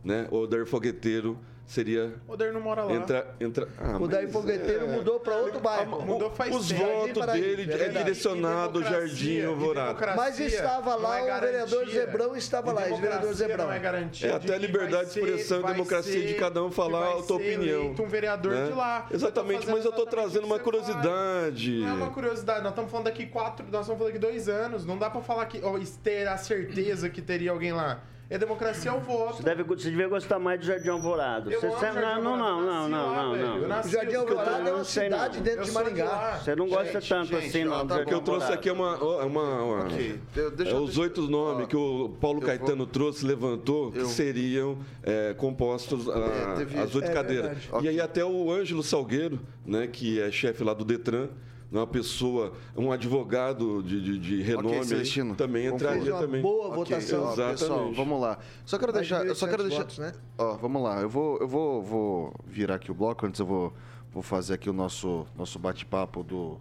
[0.05, 0.29] Né?
[0.31, 2.15] O Odair Fogueteiro seria.
[2.29, 2.93] O Daí não mora lá.
[2.93, 6.01] Entra, entra, ah, o Daí Fogueteiro é- mudou para outro bairro.
[6.03, 10.15] Mudou faz Os votos dele é é direcionado ao Jardim Alvorada.
[10.17, 11.87] Mas estava lá é o vereador.
[11.89, 13.67] Zebrão, estava lá, esse vereador Zebrão.
[13.67, 16.63] Não é, garantia É de até a liberdade de expressão e democracia de ser- cada
[16.63, 17.95] um falar a ser opinião.
[17.99, 18.67] um vereador né?
[18.67, 19.07] de lá.
[19.11, 21.81] Exatamente, fazendo mas eu tô exatamente trazendo o uma curiosidade.
[21.81, 24.85] Não é uma curiosidade, nós estamos falando daqui quatro, nós estamos falando daqui dois anos.
[24.85, 28.01] Não dá pra falar que ó, ter a certeza que teria alguém lá.
[28.29, 29.37] É democracia ao voto.
[29.37, 31.49] Você, deve, você devia gostar mais do Jardim Alvorada.
[31.49, 33.81] Eu Você amo sabe- Jardim não, não, não, não, não, não, Eu não.
[33.81, 34.85] O Jardim Alvorada é uma não.
[34.85, 36.41] cidade dentro Eu de Maringá.
[36.43, 38.11] Você não gosta Gente, tanto gente, assim, ó, não, tá bom.
[38.11, 38.97] Eu trouxe aqui uma.
[38.97, 42.85] uma, uma- Ok, eu- deixa é, eu- os oito nomes ó, que o Paulo Caetano
[42.85, 47.59] trouxe, levantou, que Eu- seriam é, compostos a- É, teve- as oito é cadeiras.
[47.81, 51.29] E aí até o Ângelo Salgueiro, né, que é chefe lá do Detran,
[51.71, 55.35] uma pessoa, um advogado de, de, de renome, aí, Celestino.
[55.35, 56.41] também entraria também.
[56.41, 57.25] boa Ok, votação.
[57.25, 57.97] ó, pessoal, Exatamente.
[57.97, 58.39] vamos lá.
[58.65, 60.13] Só quero deixar, eu só quero 1.800 deixar, votos, né?
[60.39, 61.01] ó, vamos lá.
[61.01, 63.27] Eu vou, eu vou, vou virar aqui o bloco.
[63.27, 63.73] Antes eu vou,
[64.13, 66.59] vou fazer aqui o nosso, nosso bate-papo do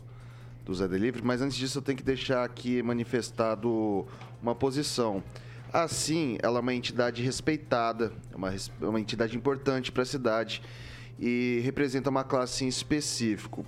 [0.65, 4.03] do Zé Delivery, mas antes disso eu tenho que deixar aqui manifestado
[4.41, 5.23] uma posição.
[5.71, 10.63] Assim, ela é uma entidade respeitada, é uma, é uma entidade importante para a cidade
[11.19, 13.63] e representa uma classe em específico.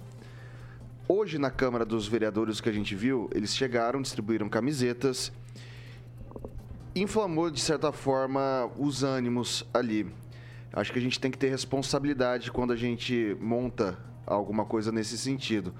[1.09, 5.31] Hoje, na Câmara dos Vereadores que a gente viu, eles chegaram, distribuíram camisetas,
[6.93, 10.05] inflamou, de certa forma, os ânimos ali.
[10.73, 15.17] Acho que a gente tem que ter responsabilidade quando a gente monta alguma coisa nesse
[15.17, 15.73] sentido.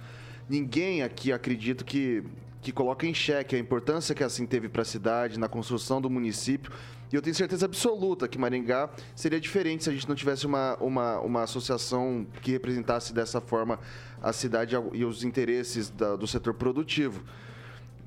[0.48, 2.24] Ninguém aqui, acredito que,
[2.62, 6.10] que coloca em xeque a importância que assim teve para a cidade, na construção do
[6.10, 6.72] município.
[7.12, 10.76] E eu tenho certeza absoluta que Maringá seria diferente se a gente não tivesse uma,
[10.82, 13.80] uma, uma associação que representasse dessa forma
[14.22, 17.24] a cidade e os interesses da- do setor produtivo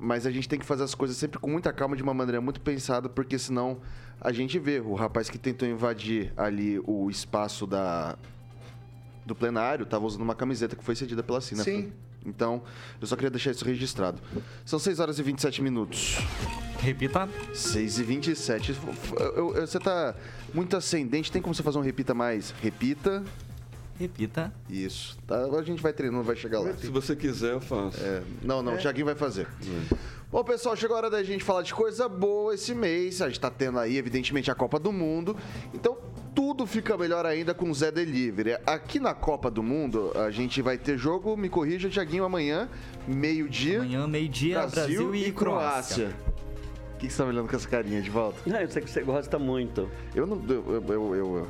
[0.03, 2.41] mas a gente tem que fazer as coisas sempre com muita calma, de uma maneira
[2.41, 3.79] muito pensada, porque senão
[4.19, 8.17] a gente vê o rapaz que tentou invadir ali o espaço da
[9.27, 11.63] do plenário estava usando uma camiseta que foi cedida pela Sina.
[11.63, 11.93] Sim.
[12.25, 12.63] Então,
[12.99, 14.19] eu só queria deixar isso registrado.
[14.65, 16.17] São 6 horas e 27 minutos.
[16.83, 17.29] Repita.
[17.55, 18.77] 6 e 27.
[19.19, 20.15] Eu- eu- você tá
[20.55, 21.31] muito ascendente.
[21.31, 22.55] Tem como você fazer um repita mais?
[22.63, 23.23] Repita.
[23.99, 24.51] Repita.
[24.69, 25.19] Isso.
[25.27, 26.73] Tá, agora a gente vai treinando, vai chegar lá.
[26.75, 28.01] Se você quiser, eu faço.
[28.03, 29.47] É, não, não, o Thiaguinho vai fazer.
[30.33, 33.21] Bom, pessoal, chegou a hora da gente falar de coisa boa esse mês.
[33.21, 35.37] A gente tá tendo aí, evidentemente, a Copa do Mundo.
[35.75, 35.99] Então,
[36.35, 38.57] tudo fica melhor ainda com o Zé Delivery.
[38.65, 42.69] Aqui na Copa do Mundo, a gente vai ter jogo, me corrija, Thiaguinho, amanhã,
[43.07, 43.81] meio-dia.
[43.81, 46.17] Amanhã, meio-dia, Brasil, e, Croácia.
[46.29, 46.30] O
[47.01, 48.39] que que você tá me olhando com essa carinha de volta?
[48.47, 49.91] Não, eu sei que você gosta muito.
[50.15, 50.37] Eu não.
[50.49, 50.65] Eu.
[50.69, 51.49] eu, eu- eu- eu-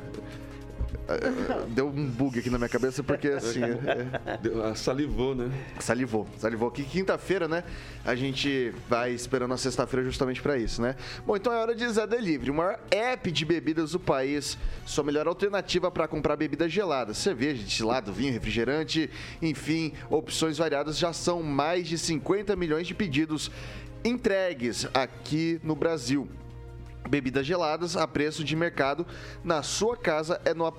[1.69, 3.61] deu um bug aqui na minha cabeça porque assim.
[3.63, 5.49] é- Deu- ah, Salivou, né?
[5.79, 6.71] Salivou, salivou.
[6.71, 7.63] Que quinta-feira, né?
[8.05, 10.95] A gente vai esperando a sexta-feira justamente pra isso, né?
[11.25, 15.03] Bom, então é hora de Zé Delivery, o maior app de bebidas do país, sua
[15.03, 19.09] melhor alternativa para comprar bebidas geladas, cerveja, destilado, vinho, refrigerante,
[19.41, 20.97] enfim, opções variadas.
[20.97, 23.51] Já são mais de 50 milhões de pedidos
[24.03, 26.27] entregues aqui no Brasil.
[27.09, 29.05] Bebidas geladas a preço de mercado
[29.43, 30.71] na sua casa é no,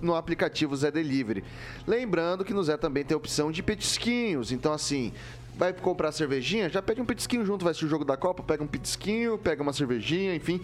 [0.00, 1.44] no aplicativo Zé Delivery.
[1.86, 4.52] Lembrando que no Zé também tem a opção de petisquinhos.
[4.52, 5.12] Então, assim,
[5.56, 8.62] vai comprar cervejinha, já pede um petisquinho junto, vai assistir o jogo da Copa, pega
[8.62, 10.60] um petisquinho, pega uma cervejinha, enfim.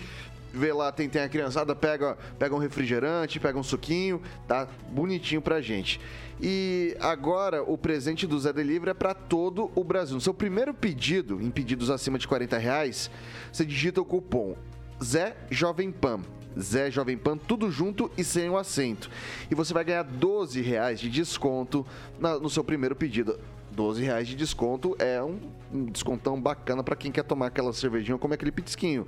[0.53, 5.43] Vê lá, tem, tem a criançada, pega, pega um refrigerante, pega um suquinho, tá bonitinho
[5.43, 6.01] pra gente.
[6.41, 10.15] E agora o presente do Zé Delivery é para todo o Brasil.
[10.15, 13.11] No seu primeiro pedido, em pedidos acima de 40 reais,
[13.53, 14.57] você digita o cupom
[15.03, 16.21] Zé Jovem Pan.
[16.59, 19.11] Zé Jovem Pan, tudo junto e sem o acento.
[19.51, 21.85] E você vai ganhar 12 reais de desconto
[22.19, 23.39] na- no seu primeiro pedido.
[23.73, 25.39] 12 reais de desconto é um,
[25.71, 29.07] um descontão bacana para quem quer tomar aquela cervejinha ou comer aquele pitisquinho.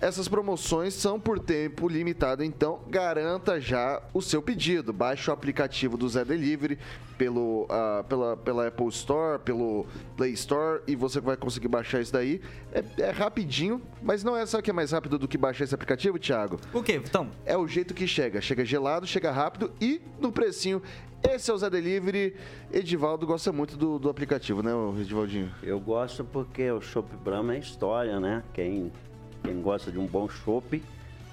[0.00, 4.94] Essas promoções são por tempo limitado, então garanta já o seu pedido.
[4.94, 6.78] Baixe o aplicativo do Zé Delivery
[7.18, 9.84] pelo, ah, pela, pela Apple Store, pelo
[10.16, 12.40] Play Store e você vai conseguir baixar isso daí.
[12.72, 15.74] É, é rapidinho, mas não é só que é mais rápido do que baixar esse
[15.74, 16.58] aplicativo, Thiago?
[16.72, 17.28] O quê, Vitão?
[17.44, 18.40] É o jeito que chega.
[18.40, 20.80] Chega gelado, chega rápido e no precinho.
[21.22, 22.34] Esse é o Zé Delivery.
[22.72, 25.54] Edivaldo gosta muito do, do aplicativo, né, Edivaldinho?
[25.62, 28.42] Eu gosto porque o Chopp Brahma é história, né?
[28.54, 28.90] Quem,
[29.42, 30.82] quem gosta de um bom chopp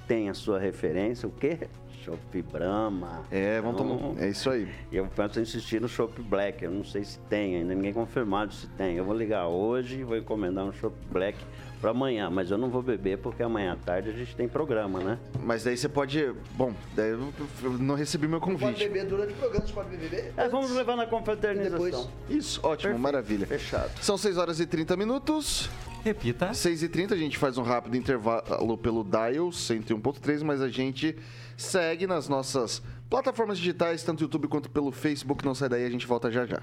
[0.08, 1.28] tem a sua referência.
[1.28, 1.58] O quê?
[2.04, 3.24] Chopp Brahma.
[3.30, 4.24] É, vamos Então, tomar.
[4.24, 4.70] É isso aí.
[4.91, 6.63] Eu penso em insistir no Chopp Black.
[6.63, 8.96] Eu não sei se tem ainda, ninguém confirmado se tem.
[8.96, 11.38] Eu vou ligar hoje e vou encomendar um Chopp Black
[11.80, 12.30] para amanhã.
[12.30, 15.18] Mas eu não vou beber porque amanhã à tarde a gente tem programa, né?
[15.44, 16.34] Mas daí você pode.
[16.56, 17.34] Bom, daí eu
[17.80, 18.80] não recebi meu Pode convite.
[18.88, 20.34] beber durante o programa, você pode beber.
[20.36, 21.84] É, vamos levar na E confraternização.
[21.86, 22.10] depois.
[22.30, 23.46] Isso, ótimo, maravilha.
[23.48, 23.92] Fechado.
[24.02, 25.70] São 6 horas e 30 minutos.
[26.04, 26.52] Repita.
[26.52, 31.18] 6h30 a gente faz um rápido intervalo pelo Dial 101.3, mas a gente
[31.58, 35.44] segue nas nossas plataformas digitais, tanto YouTube quanto pelo Facebook.
[35.44, 36.62] Não sai daí, a gente volta já já.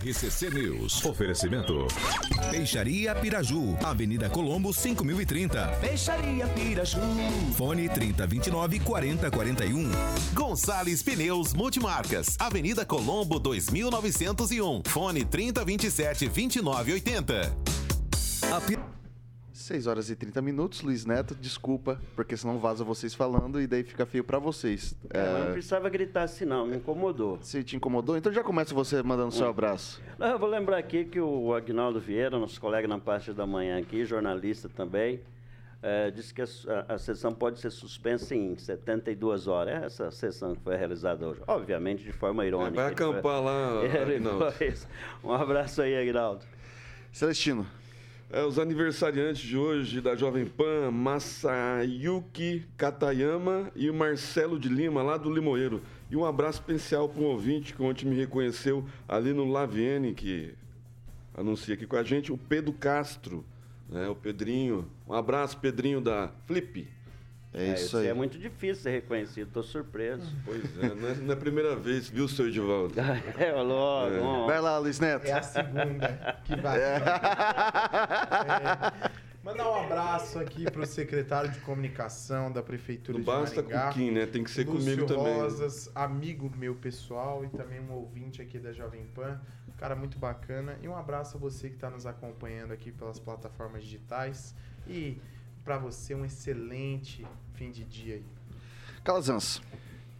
[0.00, 1.04] RCC News.
[1.04, 1.86] Oferecimento.
[2.50, 5.66] Peixaria Piraju, Avenida Colombo 5030.
[5.78, 7.00] Peixaria Piraju.
[7.54, 9.90] Fone 3029 4041.
[10.32, 14.82] Gonçalves Pneus Multimarcas, Avenida Colombo 2901.
[14.86, 17.52] Fone 3027 2980.
[18.50, 18.60] A
[19.70, 23.84] 6 horas e 30 minutos, Luiz Neto, desculpa, porque senão vaza vocês falando e daí
[23.84, 24.96] fica feio pra vocês.
[25.10, 27.38] É, mas não precisava gritar assim, não, me incomodou.
[27.40, 30.02] Se te incomodou, então já começa você mandando seu abraço.
[30.18, 33.78] Não, eu vou lembrar aqui que o Agnaldo Vieira, nosso colega na parte da manhã
[33.78, 35.20] aqui, jornalista também,
[35.80, 36.46] é, disse que a,
[36.88, 39.82] a, sessão pode ser suspensa em 72 horas.
[39.82, 41.40] É essa sessão que foi realizada hoje.
[41.46, 42.74] Obviamente, de forma irônica.
[42.74, 43.44] vai acampar foi...
[43.44, 44.46] lá, Agnaldo.
[45.22, 46.44] Um abraço aí, Agnaldo.
[47.12, 47.64] Celestino.
[48.32, 55.02] É, os aniversariantes de hoje da Jovem Pan, Masayuki Katayama e o Marcelo de Lima,
[55.02, 55.82] lá do Limoeiro.
[56.08, 60.54] E um abraço especial para um ouvinte que ontem me reconheceu ali no Laviene, que
[61.36, 63.44] anuncia aqui com a gente, o Pedro Castro,
[63.88, 64.88] né, o Pedrinho.
[65.08, 66.86] Um abraço, Pedrinho da Flip.
[67.52, 68.06] É, isso aí.
[68.06, 70.30] É muito difícil ser reconhecido, estou surpreso.
[70.44, 72.94] Pois é, não é, não é a primeira vez, viu, seu Edivaldo?
[73.38, 74.14] é, logo.
[74.14, 74.46] É.
[74.46, 75.26] Vai lá, Luiz Neto.
[75.26, 76.80] É a segunda que vai.
[76.80, 77.00] É.
[79.42, 83.88] Mandar um abraço aqui para o secretário de comunicação da Prefeitura não de basta Maringá.
[83.88, 84.26] Cuquim, né?
[84.26, 85.34] Tem que ser Lúcio comigo também.
[85.34, 89.40] Rosas, amigo meu pessoal e também um ouvinte aqui da Jovem Pan.
[89.78, 90.76] Cara muito bacana.
[90.82, 94.54] E um abraço a você que está nos acompanhando aqui pelas plataformas digitais.
[94.86, 95.18] E
[95.64, 98.24] para você um excelente fim de dia aí.
[99.04, 99.62] Calazans.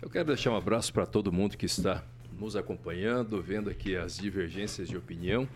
[0.01, 4.17] Eu quero deixar um abraço para todo mundo que está nos acompanhando, vendo aqui as
[4.17, 5.47] divergências de opinião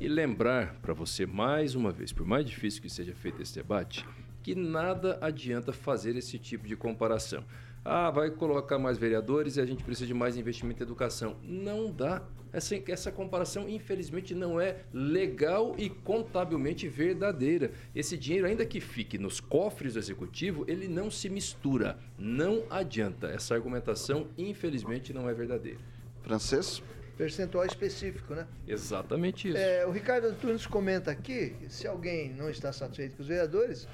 [0.00, 4.04] e lembrar para você mais uma vez, por mais difícil que seja feito esse debate,
[4.42, 7.44] que nada adianta fazer esse tipo de comparação.
[7.84, 11.36] Ah, vai colocar mais vereadores e a gente precisa de mais investimento em educação.
[11.42, 12.22] Não dá.
[12.52, 17.72] Essa, essa comparação, infelizmente, não é legal e contabilmente verdadeira.
[17.94, 21.98] Esse dinheiro, ainda que fique nos cofres do executivo, ele não se mistura.
[22.18, 23.28] Não adianta.
[23.28, 25.80] Essa argumentação, infelizmente, não é verdadeira.
[26.22, 26.82] Francês?
[27.16, 28.46] Percentual específico, né?
[28.66, 29.56] Exatamente isso.
[29.56, 33.88] É, o Ricardo Antunes comenta aqui: se alguém não está satisfeito com os vereadores,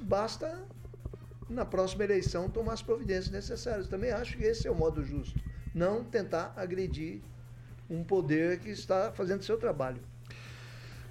[0.00, 0.66] basta
[1.48, 3.88] na próxima eleição tomar as providências necessárias.
[3.88, 5.38] Também acho que esse é o modo justo.
[5.74, 7.20] Não tentar agredir
[7.88, 10.00] um poder que está fazendo seu trabalho.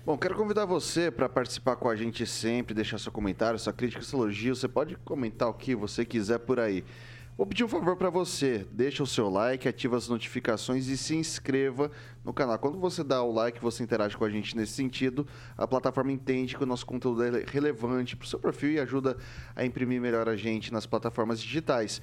[0.05, 4.01] Bom, quero convidar você para participar com a gente sempre, deixar seu comentário, sua crítica,
[4.01, 4.55] seu elogio.
[4.55, 6.85] Você pode comentar o que você quiser por aí.
[7.37, 11.15] Vou pedir um favor para você, deixa o seu like, ativa as notificações e se
[11.15, 11.91] inscreva
[12.25, 12.57] no canal.
[12.57, 16.57] Quando você dá o like, você interage com a gente nesse sentido, a plataforma entende
[16.57, 19.17] que o nosso conteúdo é relevante para o seu perfil e ajuda
[19.55, 22.01] a imprimir melhor a gente nas plataformas digitais.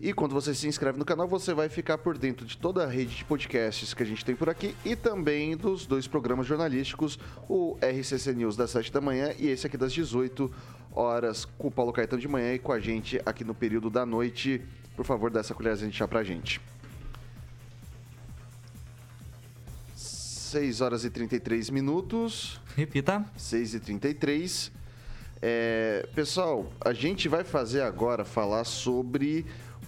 [0.00, 2.86] E quando você se inscreve no canal, você vai ficar por dentro de toda a
[2.86, 7.18] rede de podcasts que a gente tem por aqui e também dos dois programas jornalísticos,
[7.48, 10.54] o RCC News das 7 da manhã e esse aqui das 18
[10.92, 14.06] horas com o Paulo Caetano de manhã e com a gente aqui no período da
[14.06, 14.62] noite.
[14.94, 16.60] Por favor, dá essa colherzinha de chá pra gente.
[19.96, 22.60] 6 horas e 33 minutos.
[22.76, 23.24] Repita.
[23.36, 24.70] 6 e 33.
[25.42, 29.44] É, pessoal, a gente vai fazer agora falar sobre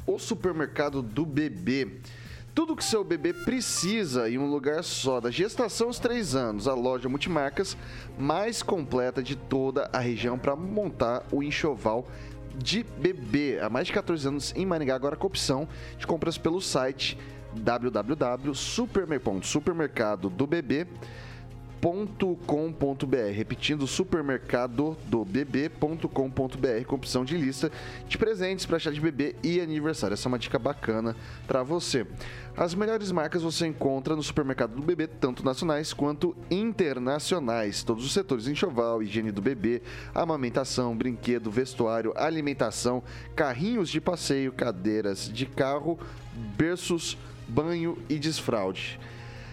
[0.06, 2.00] o supermercado do bebê.
[2.54, 6.74] Tudo que seu bebê precisa em um lugar só, da gestação aos três anos, a
[6.74, 7.76] loja multimarcas
[8.18, 12.08] mais completa de toda a região para montar o enxoval
[12.56, 13.60] de bebê.
[13.62, 17.16] Há mais de 14 anos em Maringá, agora com opção de compras pelo site
[17.54, 20.28] www.supermercado
[21.80, 23.32] bebê.com.br.
[23.32, 27.72] Repetindo, supermercado do bebê.com.br com opção de lista
[28.06, 30.14] de presentes para chá de bebê e aniversário.
[30.14, 31.16] Essa é uma dica bacana
[31.46, 32.06] para você.
[32.56, 37.82] As melhores marcas você encontra no supermercado do bebê, tanto nacionais quanto internacionais.
[37.82, 39.80] Todos os setores enxoval, higiene do bebê,
[40.14, 43.02] amamentação, brinquedo, vestuário, alimentação,
[43.34, 45.98] carrinhos de passeio, cadeiras de carro,
[46.56, 47.16] berços,
[47.48, 48.98] banho e desfraude.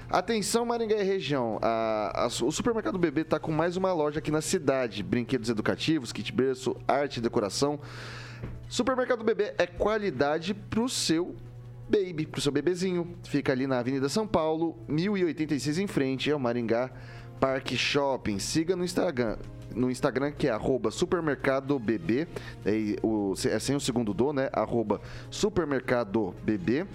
[0.10, 1.60] Atenção, Maringá e região.
[1.62, 5.04] A, a, o Supermercado Bebê está com mais uma loja aqui na cidade.
[5.04, 7.78] Brinquedos educativos, kit berço, arte e decoração.
[8.70, 11.36] Supermercado Bebê é qualidade para o seu
[11.90, 13.18] baby, para o seu bebezinho.
[13.24, 16.90] Fica ali na Avenida São Paulo, 1086 em frente ao Maringá
[17.38, 18.40] Parque Shopping.
[18.40, 19.38] Siga no Instagram,
[19.78, 22.28] no Instagram, que é arroba supermercadobb,
[22.66, 22.96] é,
[23.50, 24.50] é sem o segundo do, né?
[24.52, 26.86] Arroba supermercadobb.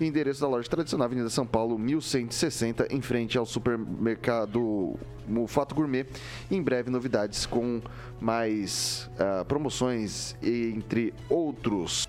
[0.00, 6.06] E endereço da loja tradicional, Avenida São Paulo, 1160, em frente ao supermercado Mufato Gourmet.
[6.50, 7.80] Em breve, novidades com
[8.20, 12.08] mais ah, promoções, entre outros.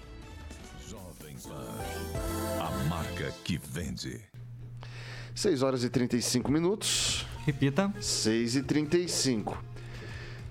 [0.87, 2.63] Jovem Pan.
[2.63, 4.21] A marca que vende.
[5.35, 7.25] 6 horas e 35 minutos.
[7.45, 7.91] Repita.
[7.99, 9.70] 6 e 35.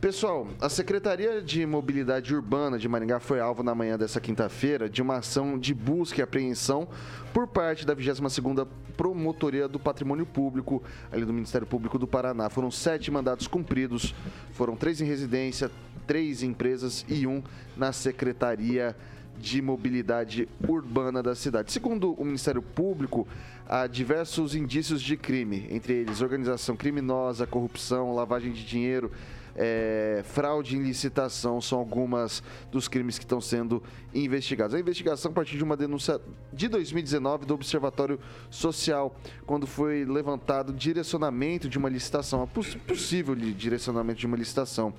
[0.01, 5.03] Pessoal, a Secretaria de Mobilidade Urbana de Maringá foi alvo na manhã dessa quinta-feira de
[5.03, 6.89] uma ação de busca e apreensão
[7.35, 10.83] por parte da 22ª Promotoria do Patrimônio Público,
[11.13, 12.49] ali do Ministério Público do Paraná.
[12.49, 14.15] Foram sete mandados cumpridos,
[14.53, 15.71] foram três em residência,
[16.07, 17.43] três em empresas e um
[17.77, 18.97] na Secretaria
[19.39, 21.73] de Mobilidade Urbana da cidade.
[21.73, 23.29] Segundo o Ministério Público,
[23.69, 29.11] há diversos indícios de crime, entre eles organização criminosa, corrupção, lavagem de dinheiro,
[29.57, 33.83] é, fraude em licitação são algumas dos crimes que estão sendo
[34.15, 34.75] investigados.
[34.75, 36.21] A investigação a partir de uma denúncia
[36.53, 38.19] de 2019 do Observatório
[38.51, 39.15] Social,
[39.47, 44.93] quando foi levantado direcionamento de uma licitação, poss possível direcionamento de uma licitação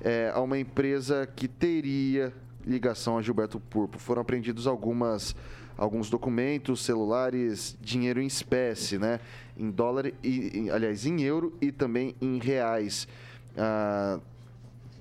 [0.00, 2.32] é, a uma empresa que teria
[2.66, 3.98] ligação a Gilberto Purpo.
[3.98, 5.34] Foram apreendidos algumas
[5.76, 9.20] alguns documentos, celulares, dinheiro em espécie, né?
[9.56, 13.06] Em dólar e, aliás, em euro e também em reais.
[13.58, 14.20] Ah,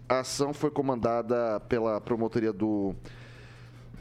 [0.10, 2.96] a ação foi comandada pela promotoria do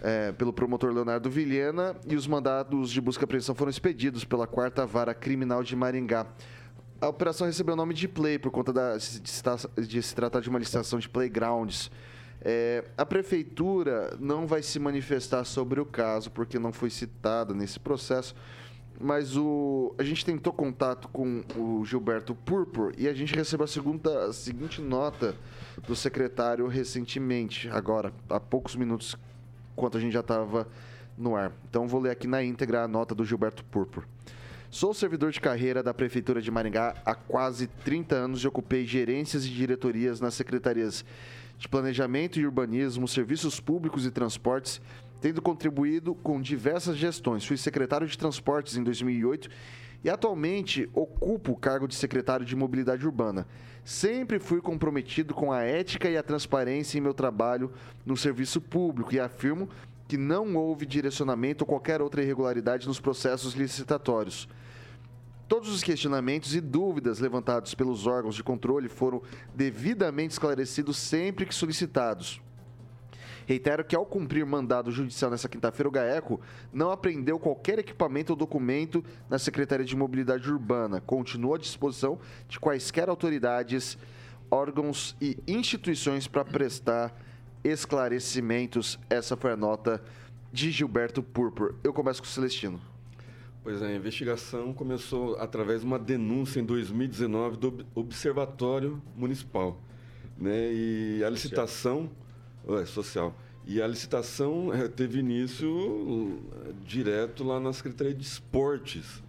[0.03, 4.47] é, pelo promotor Leonardo Vilhena e os mandados de busca e apreensão foram expedidos pela
[4.47, 6.27] quarta vara criminal de Maringá.
[7.01, 10.49] A operação recebeu o nome de Play por conta da, de, de se tratar de
[10.49, 11.91] uma licitação de playgrounds.
[12.41, 17.81] É, a prefeitura não vai se manifestar sobre o caso porque não foi citada nesse
[17.81, 18.35] processo,
[19.01, 23.69] mas o, a gente tentou contato com o Gilberto Purpur e a gente recebeu a,
[23.69, 25.35] segunda, a seguinte nota
[25.87, 29.17] do secretário recentemente, agora, há poucos minutos,
[29.73, 30.67] enquanto a gente já estava
[31.17, 31.53] no ar.
[31.69, 34.05] Então vou ler aqui na íntegra a nota do Gilberto Purpur.
[34.71, 39.47] Sou servidor de carreira da Prefeitura de Maringá há quase 30 anos e ocupei gerências
[39.47, 41.05] e diretorias nas secretarias
[41.59, 44.81] de Planejamento e Urbanismo, Serviços Públicos e Transportes,
[45.27, 47.45] tendo contribuído com diversas gestões.
[47.45, 49.49] Fui secretário de Transportes em 2008
[50.05, 53.45] e atualmente ocupo o cargo de secretário de Mobilidade Urbana.
[53.85, 57.73] Sempre fui comprometido com a ética e a transparência em meu trabalho
[58.05, 59.69] no serviço público e afirmo
[60.07, 64.49] que não houve direcionamento ou qualquer outra irregularidade nos processos licitatórios.
[65.49, 69.21] Todos os questionamentos e dúvidas levantados pelos órgãos de controle foram
[69.53, 72.41] devidamente esclarecidos sempre que solicitados.
[73.47, 76.41] Reitero que, ao cumprir mandado judicial nessa quinta-feira, o GAECO
[76.73, 81.01] não apreendeu qualquer equipamento ou documento na Secretaria de Mobilidade Urbana.
[81.01, 82.19] Continua à disposição
[82.49, 83.97] de quaisquer autoridades,
[84.51, 87.17] órgãos e instituições para prestar
[87.63, 88.99] esclarecimentos.
[89.09, 90.03] Essa foi a nota
[90.53, 91.75] de Gilberto Purpur.
[91.85, 92.81] Eu começo com o Celestino.
[93.63, 99.81] Pois é, a investigação começou através de uma denúncia em 2019 do Ob- Observatório Municipal.
[100.39, 100.73] Né?
[100.73, 102.11] E a licitação.
[102.69, 103.35] É, social.
[103.67, 109.23] E a licitação eh, teve início eh, direto lá na Secretaria de Esportes.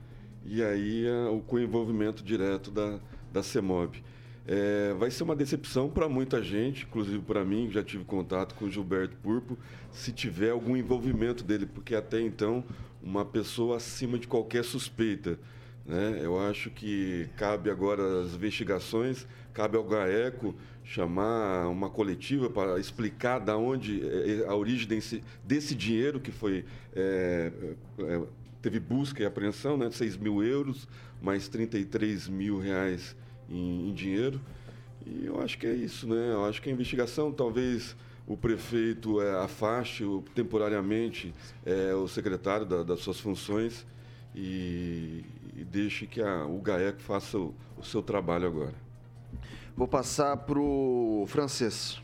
[0.46, 3.00] E aí eh, o envolvimento direto da,
[3.34, 4.04] da CEMOB.
[4.50, 8.56] É, vai ser uma decepção para muita gente, inclusive para mim, que já tive contato
[8.56, 9.58] com o Gilberto Purpo,
[9.92, 12.64] se tiver algum envolvimento dele, porque até então
[13.04, 15.38] uma pessoa acima de qualquer suspeita.
[15.86, 16.22] Né?
[16.24, 20.56] Eu acho que cabe agora as investigações, cabe ao GAECO
[20.88, 26.32] chamar uma coletiva para explicar da onde é, é a origem desse, desse dinheiro que
[26.32, 26.64] foi
[26.96, 27.52] é,
[28.00, 28.22] é,
[28.62, 30.88] teve busca e apreensão, né, 6 mil euros,
[31.22, 33.16] mais 33 mil reais
[33.50, 34.40] em, em dinheiro.
[35.06, 36.32] E eu acho que é isso, né?
[36.34, 40.04] Eu acho que a investigação, talvez o prefeito é, afaste
[40.36, 41.34] temporariamente
[42.04, 43.86] o secretário da- das suas funções
[44.36, 45.24] e,
[45.56, 48.74] e deixe que a- o GAEC faça o, o seu trabalho agora.
[49.78, 52.02] Vou passar pro francês.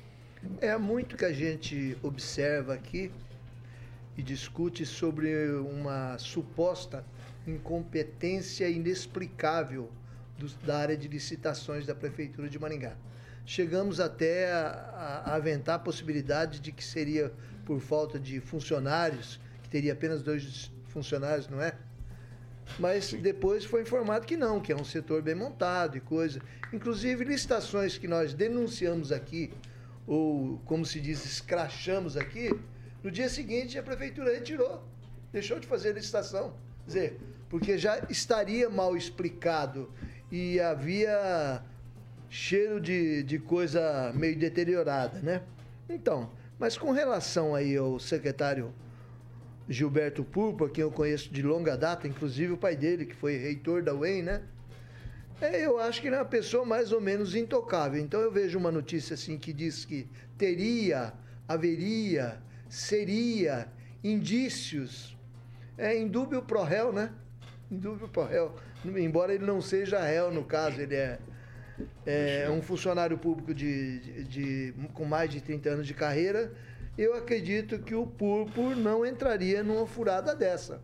[0.61, 3.11] É muito que a gente observa aqui
[4.15, 7.03] e discute sobre uma suposta
[7.47, 9.89] incompetência inexplicável
[10.63, 12.95] da área de licitações da Prefeitura de Maringá.
[13.43, 17.33] Chegamos até a, a aventar a possibilidade de que seria
[17.65, 21.75] por falta de funcionários, que teria apenas dois funcionários, não é?
[22.79, 26.41] Mas depois foi informado que não, que é um setor bem montado e coisa.
[26.71, 29.51] Inclusive, licitações que nós denunciamos aqui,
[30.07, 32.49] ou como se diz, escrachamos aqui,
[33.03, 34.83] no dia seguinte a prefeitura retirou,
[35.31, 36.53] deixou de fazer a licitação.
[36.85, 39.93] Quer dizer, porque já estaria mal explicado
[40.31, 41.61] e havia
[42.29, 45.43] cheiro de, de coisa meio deteriorada, né?
[45.87, 48.73] Então, mas com relação aí ao secretário
[49.67, 53.81] Gilberto Purpa, quem eu conheço de longa data, inclusive o pai dele, que foi reitor
[53.81, 54.41] da UEM, né?
[55.41, 57.99] É, eu acho que ele é uma pessoa mais ou menos intocável.
[58.01, 60.07] Então eu vejo uma notícia assim que diz que
[60.37, 61.13] teria,
[61.47, 62.37] haveria,
[62.69, 63.67] seria
[64.03, 65.17] indícios.
[65.77, 67.11] É indúbio pro réu, né?
[67.71, 68.55] Indúbio pro réu.
[68.85, 71.19] Embora ele não seja réu, no caso, ele é,
[72.05, 76.51] é um funcionário público de, de, de- com mais de 30 anos de carreira.
[76.95, 80.79] Eu acredito que o Purpur não entraria numa furada dessa.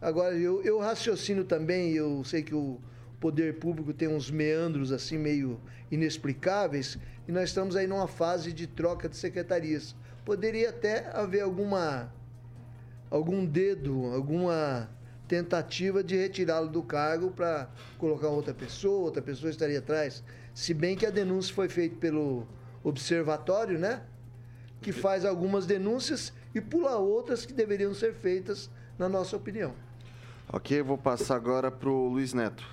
[0.00, 2.80] Agora, eu, eu raciocino também, eu sei que o
[3.20, 5.60] poder público tem uns meandros assim meio
[5.92, 9.94] inexplicáveis, e nós estamos aí numa fase de troca de secretarias.
[10.24, 12.12] Poderia até haver alguma
[13.08, 14.90] algum dedo, alguma
[15.28, 20.24] tentativa de retirá-lo do cargo para colocar outra pessoa, outra pessoa estaria atrás.
[20.52, 22.46] Se bem que a denúncia foi feita pelo
[22.82, 24.02] observatório, né?
[24.80, 29.74] Que faz algumas denúncias e pula outras que deveriam ser feitas, na nossa opinião.
[30.50, 32.64] Ok, vou passar agora pro Luiz Neto.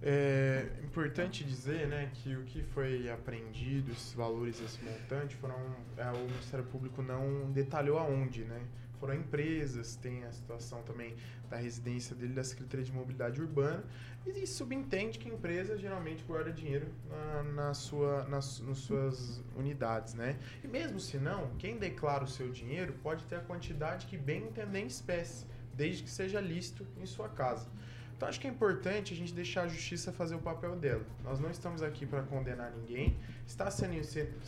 [0.00, 5.56] É importante dizer né, que o que foi apreendido, esses valores, esse montante, foram.
[5.96, 8.60] é, o Ministério Público não detalhou aonde, né?
[9.00, 11.14] Foram empresas, tem a situação também
[11.48, 13.84] da residência dele, da Secretaria de Mobilidade Urbana,
[14.36, 20.14] e subentende que a empresa geralmente guarda dinheiro na, na sua, nas, nas suas unidades,
[20.14, 20.36] né?
[20.62, 24.44] E mesmo se não, quem declara o seu dinheiro pode ter a quantidade que bem
[24.44, 27.68] entender em espécie, desde que seja lícito em sua casa.
[28.18, 31.06] Então acho que é importante a gente deixar a justiça fazer o papel dela.
[31.22, 33.16] Nós não estamos aqui para condenar ninguém,
[33.46, 33.94] está sendo,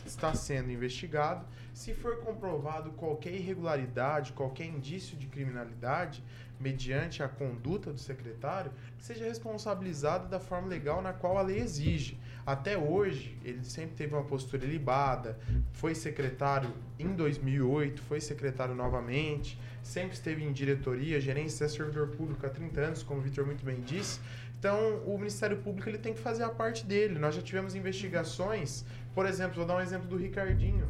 [0.05, 1.45] está sendo investigado.
[1.73, 6.21] Se for comprovado qualquer irregularidade, qualquer indício de criminalidade,
[6.61, 12.17] mediante a conduta do secretário, seja responsabilizado da forma legal na qual a lei exige.
[12.45, 15.39] Até hoje, ele sempre teve uma postura ilibada,
[15.73, 22.45] foi secretário em 2008, foi secretário novamente, sempre esteve em diretoria, gerência, é servidor público
[22.45, 24.19] há 30 anos, como o Vitor muito bem disse.
[24.57, 27.17] Então, o Ministério Público ele tem que fazer a parte dele.
[27.17, 30.87] Nós já tivemos investigações, por exemplo, vou dar um exemplo do Ricardinho.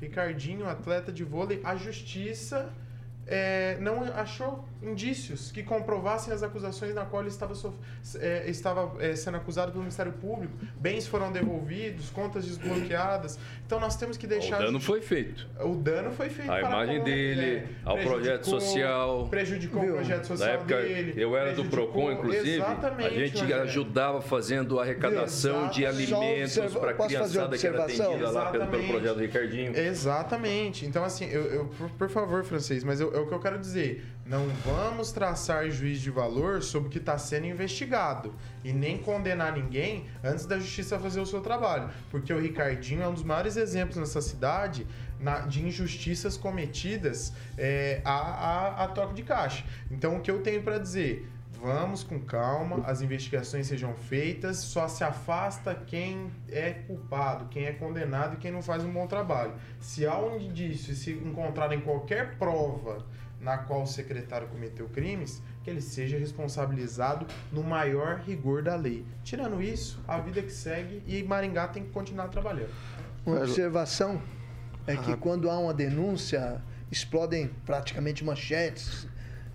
[0.00, 2.70] Ricardinho, atleta de vôlei, a justiça
[3.26, 7.74] é, não achou indícios que comprovassem as acusações na qual ele estava, sof-
[8.20, 10.52] é, estava é, sendo acusado pelo Ministério Público.
[10.76, 13.38] Bens foram devolvidos, contas desbloqueadas.
[13.66, 14.60] Então nós temos que deixar.
[14.60, 15.46] O dano foi feito.
[15.60, 16.50] O dano foi feito.
[16.52, 19.26] A para imagem com- dele, é, ao projeto social.
[19.28, 21.14] Prejudicou o projeto Na social época, dele.
[21.16, 22.56] eu era do PROCON, inclusive.
[22.56, 26.04] Exatamente, a gente ajudava fazendo arrecadação de Exato.
[26.04, 28.90] Só alimentos observa- para a criançada que era atendida lá pelo, pelo Exatamente.
[28.90, 29.76] projeto Ricardinho.
[29.78, 30.84] Exatamente.
[30.86, 33.58] Então, assim, eu, eu- por, por favor, francês, mas eu- é o que eu quero
[33.58, 34.04] dizer.
[34.26, 38.34] Não vamos traçar juiz de valor sobre o que está sendo investigado
[38.64, 41.90] e nem condenar ninguém antes da justiça fazer o seu trabalho.
[42.10, 44.86] Porque o Ricardinho é um dos maiores exemplos nessa cidade
[45.20, 49.64] na- de injustiças cometidas é, a, a, a toque de caixa.
[49.90, 51.30] Então, o que eu tenho para dizer?
[51.64, 57.72] Vamos com calma, as investigações sejam feitas, só se afasta quem é culpado, quem é
[57.72, 59.54] condenado e quem não faz um bom trabalho.
[59.80, 62.98] Se há um indício e se encontrarem qualquer prova
[63.40, 69.06] na qual o secretário cometeu crimes, que ele seja responsabilizado no maior rigor da lei.
[69.22, 72.74] Tirando isso, a vida que segue e Maringá tem que continuar trabalhando.
[73.24, 74.20] Uma observação
[74.86, 76.60] é que quando há uma denúncia,
[76.90, 79.08] explodem praticamente manchetes,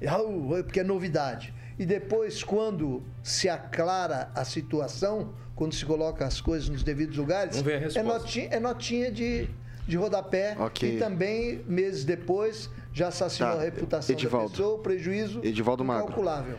[0.10, 1.53] "Au, é porque é novidade.
[1.80, 7.65] E depois, quando se aclara a situação, quando se coloca as coisas nos devidos lugares,
[7.65, 8.03] é resposta.
[8.03, 9.47] notinha, é notinha de,
[9.88, 10.57] de rodapé.
[10.59, 10.97] Ok.
[10.97, 13.59] E também, meses depois, já assassinou Tá.
[13.61, 14.49] a reputação Edivaldo.
[14.49, 16.03] da pessoa, o prejuízo Edivaldo Magro.
[16.03, 16.57] incalculável.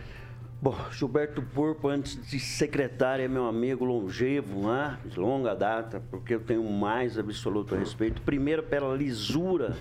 [0.63, 4.99] Bom, Gilberto Purpo, antes de secretário, é meu amigo longevo, né?
[5.07, 8.21] de longa data, porque eu tenho mais absoluto respeito.
[8.23, 9.75] Primeiro, pela lisura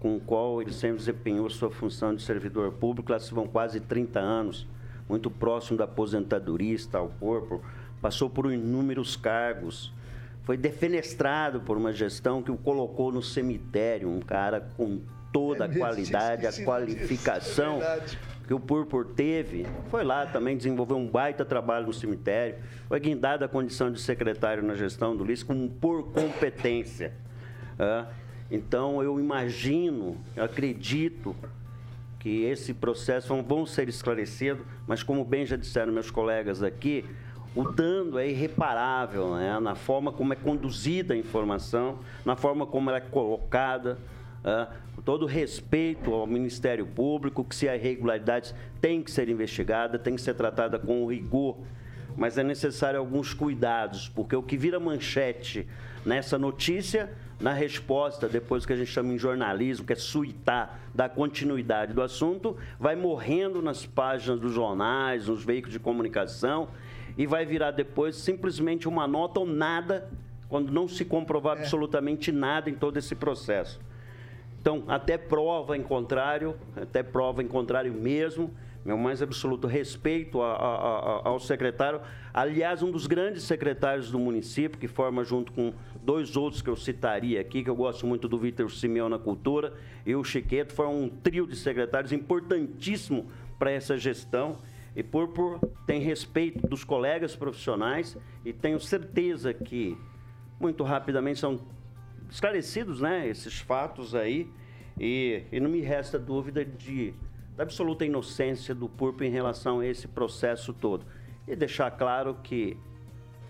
[0.00, 3.12] com o qual ele sempre desempenhou sua função de servidor público.
[3.12, 4.66] Lá se vão quase 30 anos,
[5.08, 7.62] muito próximo da aposentadoria, está ao corpo.
[8.00, 9.92] Passou por inúmeros cargos.
[10.42, 15.68] Foi defenestrado por uma gestão que o colocou no cemitério, um cara com toda É
[15.68, 18.00] a qualidade, a disso, qualificação é
[18.50, 22.56] que o Purpur teve, foi lá também desenvolver um baita trabalho no cemitério,
[22.88, 27.12] foi guindado a condição de secretário na gestão do LIS com, por competência.
[27.78, 28.06] Ah,
[28.50, 31.36] então, eu imagino, eu acredito
[32.18, 37.04] que esse processo vão, ser esclarecido, mas como bem já disseram meus colegas aqui,
[37.54, 39.58] o dano é irreparável né?
[39.58, 43.98] na forma como é conduzida a informação, na forma como ela é colocada,
[44.44, 49.98] ah, com todo respeito ao Ministério Público, que se há irregularidades tem que ser investigada,
[49.98, 51.56] tem que ser tratada com rigor.
[52.16, 55.66] mas é necessário alguns cuidados, porque o que vira manchete
[56.04, 57.10] nessa notícia,
[57.40, 62.02] na resposta, depois que a gente chama em jornalismo, que é suitar, dar continuidade do
[62.02, 66.68] assunto, vai morrendo nas páginas dos jornais, nos veículos de comunicação,
[67.16, 70.08] e vai virar depois simplesmente uma nota ou nada,
[70.48, 73.80] quando não se comprovar absolutamente nada em todo esse processo.
[74.60, 78.50] Então, até prova em contrário, até prova em contrário mesmo,
[78.84, 82.00] meu mais absoluto respeito a- a- a- ao secretário.
[82.32, 85.72] Aliás, um dos grandes secretários do município, que forma junto com
[86.02, 89.74] dois outros que eu citaria aqui, que eu gosto muito do Vitor Simeão na cultura
[90.06, 94.58] e o Chiqueto, foram um trio de secretários importantíssimo para essa gestão.
[94.96, 99.96] E por, por tem respeito dos colegas profissionais e tenho certeza que
[100.58, 101.60] muito rapidamente são
[102.28, 104.48] esclarecidos, né, esses fatos aí,
[104.98, 107.14] e, e não me resta dúvida de
[107.60, 111.04] da absoluta inocência do Purpo em relação a esse processo todo.
[111.46, 112.74] E deixar claro que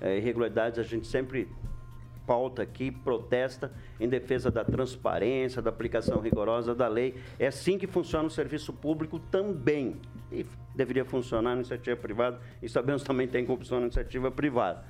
[0.01, 1.49] é, irregularidades a gente sempre
[2.27, 7.15] pauta aqui, protesta em defesa da transparência, da aplicação rigorosa da lei.
[7.39, 9.95] É assim que funciona o serviço público também.
[10.33, 10.45] E
[10.75, 14.85] deveria funcionar na iniciativa privada, e sabemos também tem corrupção na iniciativa privada.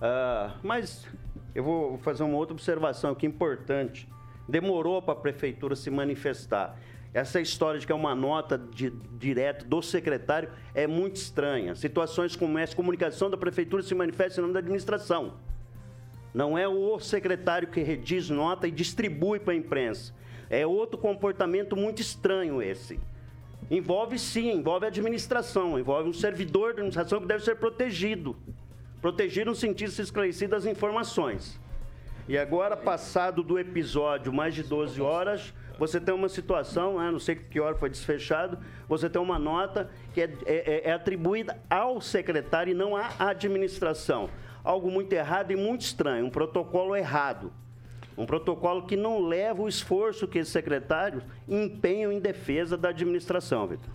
[0.00, 1.08] Ah, mas
[1.56, 4.08] eu vou fazer uma outra observação aqui importante.
[4.48, 6.78] Demorou para a prefeitura se manifestar.
[7.12, 11.74] Essa história de que é uma nota de, direto do secretário é muito estranha.
[11.74, 15.34] Situações como essa, comunicação da prefeitura se manifesta em nome da administração.
[16.32, 20.14] Não é o secretário que rediz nota e distribui para a imprensa.
[20.48, 23.00] É outro comportamento muito estranho esse.
[23.68, 28.36] Envolve sim, envolve a administração, envolve um servidor da administração que deve ser protegido.
[29.00, 31.58] Protegido no sentido de ser esclarecido as informações.
[32.28, 37.18] E agora, passado do episódio mais de 12 horas, você tem uma situação, né, não
[37.18, 42.02] sei que hora foi desfechado, você tem uma nota que é, é- é atribuída ao
[42.02, 44.28] secretário e não à administração.
[44.62, 47.50] Algo muito errado e muito estranho, um protocolo errado.
[48.18, 53.66] Um protocolo que não leva o esforço que esses secretários empenham em defesa da administração,
[53.66, 53.88] Vitor.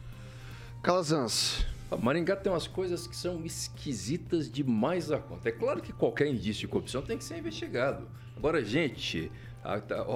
[0.81, 1.67] Calazans.
[1.91, 5.49] A Maringá tem umas coisas que são esquisitas demais a conta.
[5.49, 8.07] É claro que qualquer indício de corrupção tem que ser investigado.
[8.35, 9.31] Agora, gente,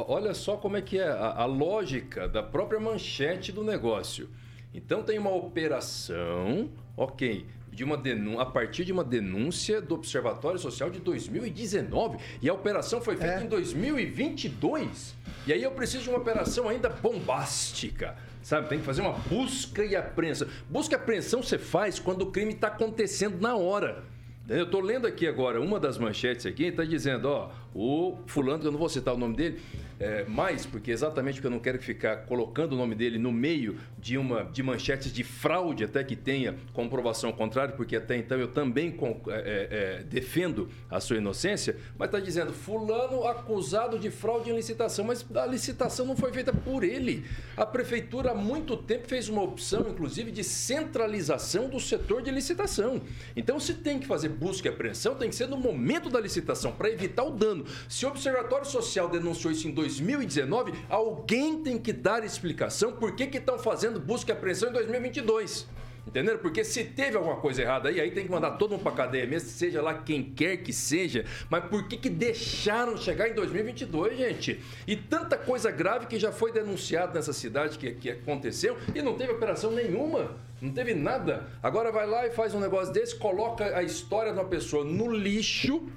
[0.07, 4.29] olha só como é que é a, a lógica da própria manchete do negócio.
[4.73, 10.59] Então tem uma operação, ok, de uma denun- a partir de uma denúncia do Observatório
[10.59, 15.15] Social de 2019 e a operação foi feita em 2022.
[15.47, 18.15] E aí eu preciso de uma operação ainda bombástica.
[18.41, 20.47] Sabe, tem que fazer uma busca e apreensão.
[20.69, 24.03] Busca e apreensão você faz quando o crime está acontecendo na hora.
[24.49, 28.65] Eu estou lendo aqui agora uma das manchetes aqui, está dizendo, ó, o fulano, que
[28.65, 29.59] eu não vou citar o nome dele,
[29.99, 33.77] é, mais, porque exatamente porque eu não quero ficar colocando o nome dele no meio
[33.97, 38.47] de uma de manchetes de fraude, até que tenha comprovação contrária, porque até então eu
[38.47, 44.09] também com- é, é, é, defendo a sua inocência, mas está dizendo, fulano acusado de
[44.09, 47.25] fraude em licitação, mas a licitação não foi feita por ele.
[47.57, 53.01] A prefeitura há muito tempo fez uma opção, inclusive, de centralização do setor de licitação.
[53.35, 56.71] Então, se tem que fazer busca e apreensão, tem que ser no momento da licitação,
[56.71, 57.65] para evitar o dano.
[57.87, 63.37] Se o Observatório Social denunciou isso em 2019, alguém tem que dar explicação por que
[63.37, 65.67] estão fazendo busca e apreensão em 2022.
[66.09, 66.39] Entenderam?
[66.39, 69.27] Porque se teve alguma coisa errada aí, aí tem que mandar todo mundo pra cadeia
[69.27, 71.23] mesmo, seja lá quem quer que seja.
[71.49, 74.59] Mas por que que deixaram chegar em 2022, gente?
[74.87, 79.13] E tanta coisa grave que já foi denunciada nessa cidade que, que aconteceu e não
[79.13, 80.35] teve operação nenhuma.
[80.59, 81.45] Não teve nada.
[81.61, 85.11] Agora vai lá e faz um negócio desse, coloca a história de uma pessoa no
[85.11, 85.87] lixo,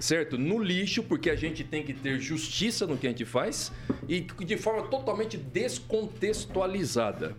[0.00, 0.38] certo?
[0.38, 3.70] No lixo, porque a gente tem que ter justiça no que a gente faz
[4.08, 7.36] e de forma totalmente descontextualizada.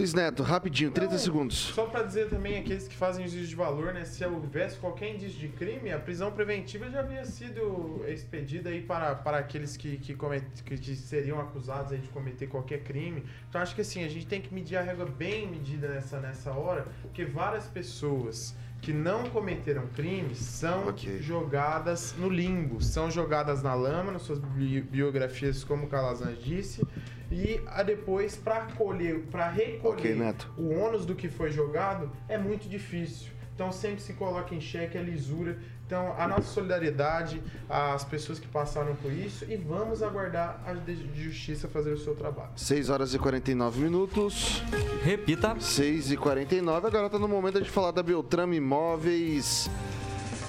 [0.00, 1.56] Luiz Neto, rapidinho, 30 Não, segundos.
[1.74, 4.04] Só para dizer também, aqueles que fazem juízo de valor, né?
[4.06, 9.14] Se houvesse qualquer indício de crime, a prisão preventiva já havia sido expedida aí para,
[9.14, 13.24] para aqueles que, que, comet, que seriam acusados aí de cometer qualquer crime.
[13.48, 16.50] Então acho que assim, a gente tem que medir a régua bem medida nessa, nessa
[16.50, 23.74] hora, porque várias pessoas que não cometeram crimes são jogadas no limbo, são jogadas na
[23.74, 26.82] lama, nas suas bi- biografias, como o Calazans disse,
[27.30, 30.50] e a depois para colher, para recolher Ok, Neto.
[30.58, 33.30] o ônus do que foi jogado é muito difícil.
[33.54, 35.58] Então sempre se coloca em xeque a lisura.
[35.86, 41.10] Então a nossa solidariedade às pessoas que passaram por isso e vamos aguardar a de-
[41.22, 42.52] justiça fazer o seu trabalho.
[42.56, 44.62] 6 horas e 49 minutos.
[45.02, 45.58] Repita.
[45.60, 46.86] 6 e 49.
[46.86, 49.68] Agora tá no momento de falar da Beltrame Imóveis.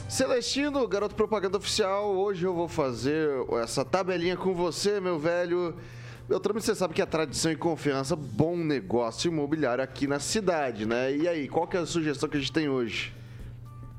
[0.07, 2.13] Celestino, garoto propaganda oficial.
[2.15, 3.29] Hoje eu vou fazer
[3.63, 5.75] essa tabelinha com você, meu velho.
[6.31, 11.13] Beltrame, você sabe que a tradição e confiança, bom negócio imobiliário aqui na cidade, né?
[11.13, 13.11] E aí, qual que é a sugestão que a gente tem hoje?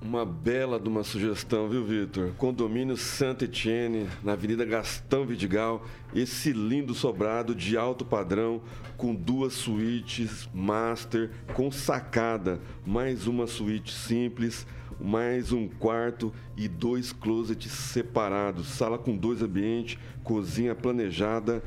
[0.00, 2.30] Uma bela de uma sugestão, viu, Vitor?
[2.38, 5.84] Condomínio Santa Etienne, na Avenida Gastão Vidigal.
[6.14, 8.62] Esse lindo sobrado de alto padrão,
[8.96, 14.66] com duas suítes master, com sacada, mais uma suíte simples,
[14.98, 18.68] mais um quarto e dois closets separados.
[18.68, 21.62] Sala com dois ambientes, cozinha planejada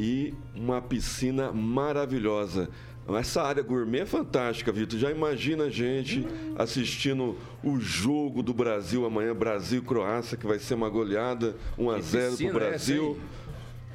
[0.00, 2.70] e uma piscina maravilhosa.
[3.18, 4.98] Essa área gourmet é fantástica, Vitor.
[4.98, 6.26] Já imagina a gente
[6.56, 11.90] assistindo o jogo do Brasil amanhã, Brasil e Croácia, que vai ser uma goleada 1
[11.90, 13.04] a Que 0 piscina pro é Brasil.
[13.04, 13.16] hein?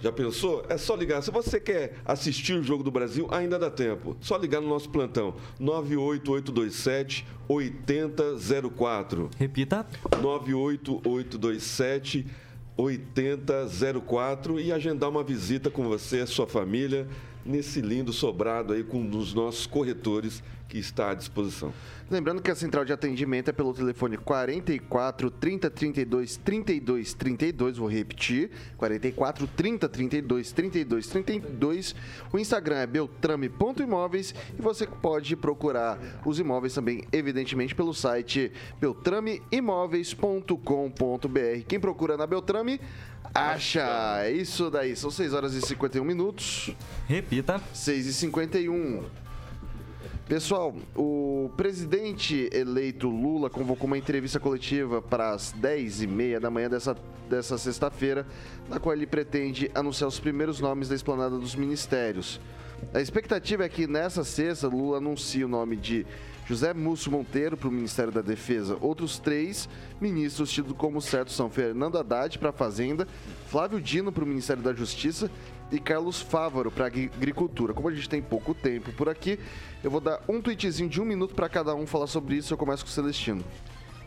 [0.01, 0.64] Já pensou?
[0.70, 1.24] É só ligar.
[1.24, 4.16] Se você quer assistir o jogo do Brasil, ainda dá tempo.
[4.22, 9.30] Só ligar no nosso plantão 98827 8004.
[9.39, 9.88] Repita.
[10.22, 12.44] 98827 8004
[14.59, 17.07] e agendar uma visita com você sua família
[17.45, 21.74] nesse lindo sobrado aí com um dos nossos corretores que está à disposição.
[22.09, 27.89] Lembrando que a central de atendimento é pelo telefone 44 30 32 32 32, vou
[27.89, 31.95] repetir, 44 30 32 32 32.
[32.32, 41.63] O Instagram é beltrame.imóveis e você pode procurar os imóveis também, evidentemente, pelo site beltrameimóveis.com.br.
[41.68, 42.80] Quem procura na Beltrame,
[43.34, 44.24] acha.
[44.24, 46.76] É isso daí, são 6 horas e 51 minutos.
[47.07, 47.59] Repita.
[47.74, 49.24] 6 e 51.
[50.28, 56.95] Pessoal, o presidente eleito Lula convocou uma entrevista coletiva para as 10h30 da manhã dessa,
[57.30, 58.26] dessa sexta-feira,
[58.68, 62.39] na qual ele pretende anunciar os primeiros nomes da esplanada dos ministérios.
[62.93, 66.06] A expectativa é que nessa sexta Lula anuncie o nome de
[66.45, 68.78] José Múcio Monteiro para o Ministério da Defesa.
[68.80, 69.68] Outros três
[69.99, 73.08] ministros tidos como certos são Fernando Haddad para a Fazenda,
[73.47, 75.32] Flávio Dino para o Ministério da Justiça
[75.72, 77.74] e Carlos Fávaro para Agricultura.
[77.74, 79.39] Como a gente tem pouco tempo por aqui,
[79.84, 82.53] eu vou dar um tweetzinho de um minuto para cada um falar sobre isso.
[82.53, 83.43] Eu começo com o Celestino.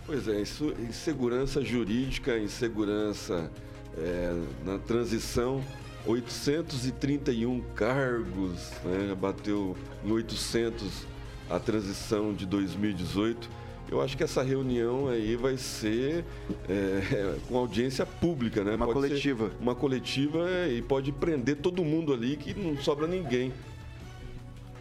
[0.07, 3.51] Pois é, isso, insegurança jurídica, insegurança
[3.97, 5.63] é, na transição,
[6.07, 11.07] 831 cargos, né, bateu em 800
[11.51, 13.51] a transição de 2018.
[13.91, 16.25] Eu acho que essa reunião aí vai ser
[16.69, 18.75] é, com audiência pública, né?
[18.75, 19.51] Uma Pode coletiva.
[19.61, 23.53] Uma coletiva e pode prender todo mundo ali que não sobra ninguém.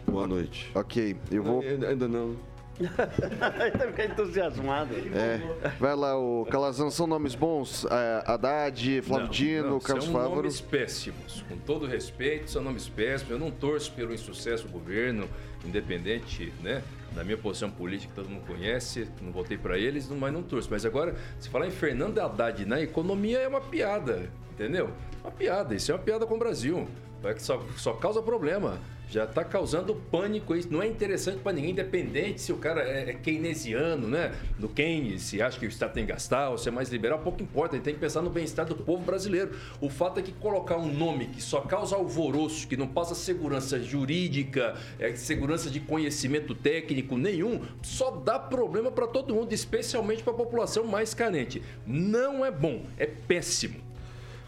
[0.06, 0.70] Boa noite.
[0.74, 1.62] Ok, eu vou.
[1.62, 2.36] Ainda não.
[2.78, 4.94] Ainda fica entusiasmado.
[4.94, 5.40] É,
[5.80, 7.84] vai lá, o Calazão, são nomes bons?
[7.90, 10.36] É, Haddad, Flávio Não, Dino, não, Carlos são Fávaro.
[10.36, 11.44] nomes péssimos.
[11.48, 13.32] Com todo respeito, são nomes péssimos.
[13.32, 15.28] Eu não torço pelo insucesso do governo,
[15.64, 16.82] independente né,
[17.12, 19.08] da minha posição política, todo mundo conhece.
[19.20, 20.68] Não votei para eles, mas não torço.
[20.70, 24.90] Mas agora, se falar em Fernando Haddad na economia, é uma piada, entendeu?
[25.22, 25.74] Uma piada.
[25.74, 26.86] Isso é uma piada com o Brasil.
[27.22, 28.80] Vai que só, só causa problema.
[29.10, 30.70] Já está causando pânico isso.
[30.70, 34.34] Não é interessante para ninguém, independente se o cara é, é keynesiano, né?
[34.58, 37.18] No Keynes, se acha que o Estado tem que gastar ou se é mais liberal,
[37.20, 37.74] pouco importa.
[37.74, 39.52] Ele tem que pensar no bem-estar do povo brasileiro.
[39.80, 43.82] O fato é que colocar um nome que só causa alvoroço, que não passa segurança
[43.82, 50.34] jurídica, é, segurança de conhecimento técnico nenhum, só dá problema para todo mundo, especialmente para
[50.34, 51.62] a população mais carente.
[51.86, 53.80] Não é bom, é péssimo.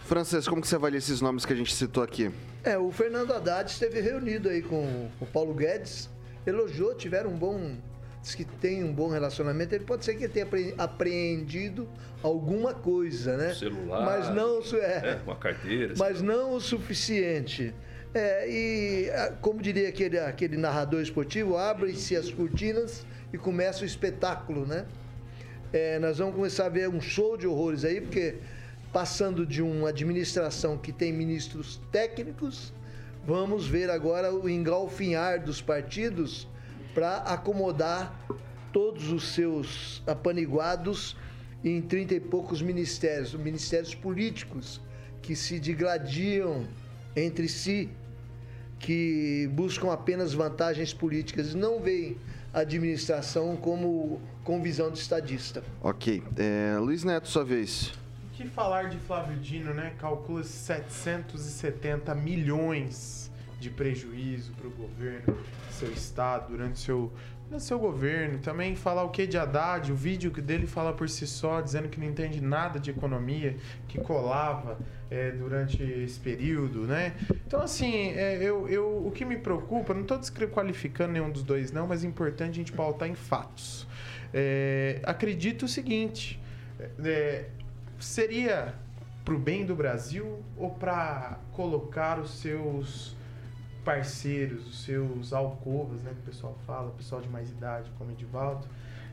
[0.05, 2.31] Francês, como que você avalia esses nomes que a gente citou aqui?
[2.63, 6.11] É, o Fernando Haddad esteve reunido aí com o Paulo Guedes,
[6.47, 7.77] elogiou, tiveram um bom.
[8.23, 9.75] Diz que tem um bom relacionamento.
[9.75, 11.89] Ele pode ser que tenha apre- apreendido
[12.23, 13.55] alguma coisa, né?
[13.55, 14.05] Celular.
[14.05, 14.61] Mas não.
[14.79, 15.95] É, É, uma carteira.
[15.97, 17.73] mas não o suficiente.
[18.13, 19.09] É, e
[19.41, 24.85] como diria aquele, aquele narrador esportivo, abrem-se as cortinas e começa o espetáculo, né?
[25.73, 28.35] É, nós vamos começar a ver um show de horrores aí, porque
[28.93, 32.73] passando de uma administração que tem ministros técnicos,
[33.25, 36.49] vamos ver agora o engalfinhar dos partidos
[36.95, 38.19] para acomodar
[38.73, 41.17] todos os seus apaniguados
[41.63, 44.81] em trinta e poucos ministérios, ministérios políticos
[45.23, 46.67] que se digladiam
[47.15, 47.91] entre si,
[48.79, 52.17] que buscam apenas vantagens políticas e não veem
[52.53, 55.63] a administração como com visão de estadista.
[55.83, 56.23] Ok.
[56.37, 57.93] É, Luiz Neto, sua vez.
[58.41, 59.93] Que falar de Flávio Dino, né?
[59.99, 65.37] Calcula 770 milhões de prejuízo para o governo,
[65.71, 67.13] seu estado, durante seu,
[67.59, 68.39] seu governo.
[68.39, 72.01] Também falar o que de Haddad, o vídeo dele fala por si só, dizendo que
[72.01, 74.79] não entende nada de economia, que colava
[75.11, 77.13] é, durante esse período, né?
[77.47, 81.73] Então, assim, é, eu, eu, o que me preocupa, não estou desqualificando nenhum dos dois,
[81.73, 83.87] não, mas é importante a gente pautar em fatos.
[84.33, 86.41] É, acredito o seguinte,
[87.05, 87.51] é,
[88.01, 88.75] seria
[89.25, 93.15] pro bem do Brasil ou para colocar os seus
[93.85, 98.11] parceiros, os seus alcovas, né, que o pessoal fala, o pessoal de mais idade, como
[98.11, 98.67] Edivaldo,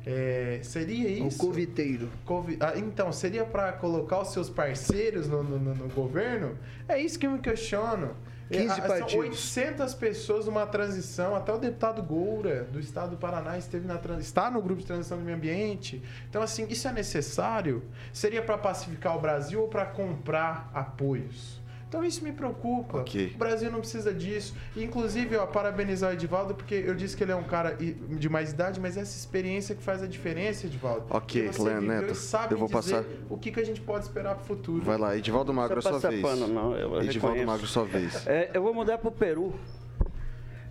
[0.06, 1.38] é, seria O isso?
[1.38, 2.10] coviteiro.
[2.26, 6.58] Convi- Ah, então, seria para colocar os seus parceiros no, no- no- no governo?
[6.88, 8.12] É isso que eu me questiono.
[8.50, 9.12] 15 É, partidos.
[9.12, 11.36] São 800 pessoas numa transição.
[11.36, 15.18] Até o deputado Goura, do estado do Paraná, esteve na está no grupo de transição
[15.18, 16.02] do meio ambiente.
[16.30, 17.84] Então, assim, isso é necessário?
[18.14, 21.60] Seria para pacificar o Brasil ou para comprar apoios?
[21.90, 23.00] Então isso me preocupa.
[23.00, 23.32] Ok.
[23.34, 24.54] O Brasil não precisa disso.
[24.76, 28.52] Inclusive, ó, parabenizar o Edivaldo, porque eu disse que ele é um cara de mais
[28.52, 31.06] idade, mas essa experiência que faz a diferença, Edivaldo.
[31.10, 34.36] Ok, viveu Neto, sabe eu vou dizer passar- o que, que a gente pode esperar
[34.36, 34.84] pro futuro.
[34.84, 36.22] Vai lá, Edivaldo Magro, é Não sua vez.
[36.22, 37.46] pano, não, eu Edivaldo reconheço.
[37.48, 38.28] Magro, sua vez.
[38.28, 39.54] É, eu vou mudar pro Peru.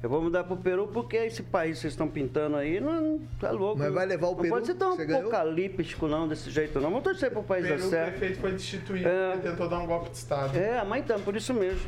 [0.03, 3.51] Eu vou mudar pro Peru porque esse país que vocês estão pintando aí não tá
[3.51, 3.79] louco.
[3.79, 5.23] Mas vai levar o não Peru pode ser tão você ganhou?
[5.23, 6.91] apocalíptico não, desse jeito não.
[6.91, 8.11] Vamos torcer pro país Peru, dar o certo.
[8.19, 9.33] prefeito foi destituído É.
[9.33, 10.57] porque tentou dar um golpe de Estado.
[10.57, 11.81] É, mas então, por isso mesmo.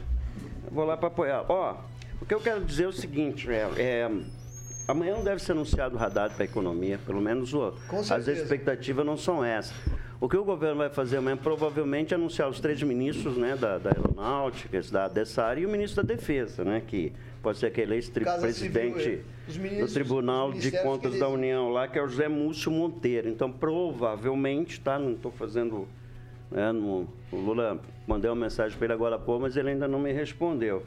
[0.70, 1.44] Vou lá para apoiar.
[1.48, 1.76] Ó,
[2.20, 4.10] o que eu quero dizer é o seguinte, é, é,
[4.88, 8.26] amanhã não deve ser anunciado o radar para a economia, pelo menos o- Com as
[8.26, 9.74] expectativas não são essas.
[10.20, 13.78] O que o governo vai fazer amanhã provavelmente é anunciar os três ministros né, da,
[13.78, 17.94] da aeronáutica, da, dessa área e o ministro da defesa, né, que pode ser aquele
[17.94, 19.20] ex-presidente.
[19.48, 23.28] Os do Tribunal de Contas da União lá, que é o José Múcio Monteiro.
[23.28, 24.98] Então, provavelmente, tá?
[24.98, 25.86] Não estou fazendo.
[26.50, 29.86] Né, no, o Lula mandei uma mensagem para ele agora há pouco, mas ele ainda
[29.86, 30.82] não me respondeu.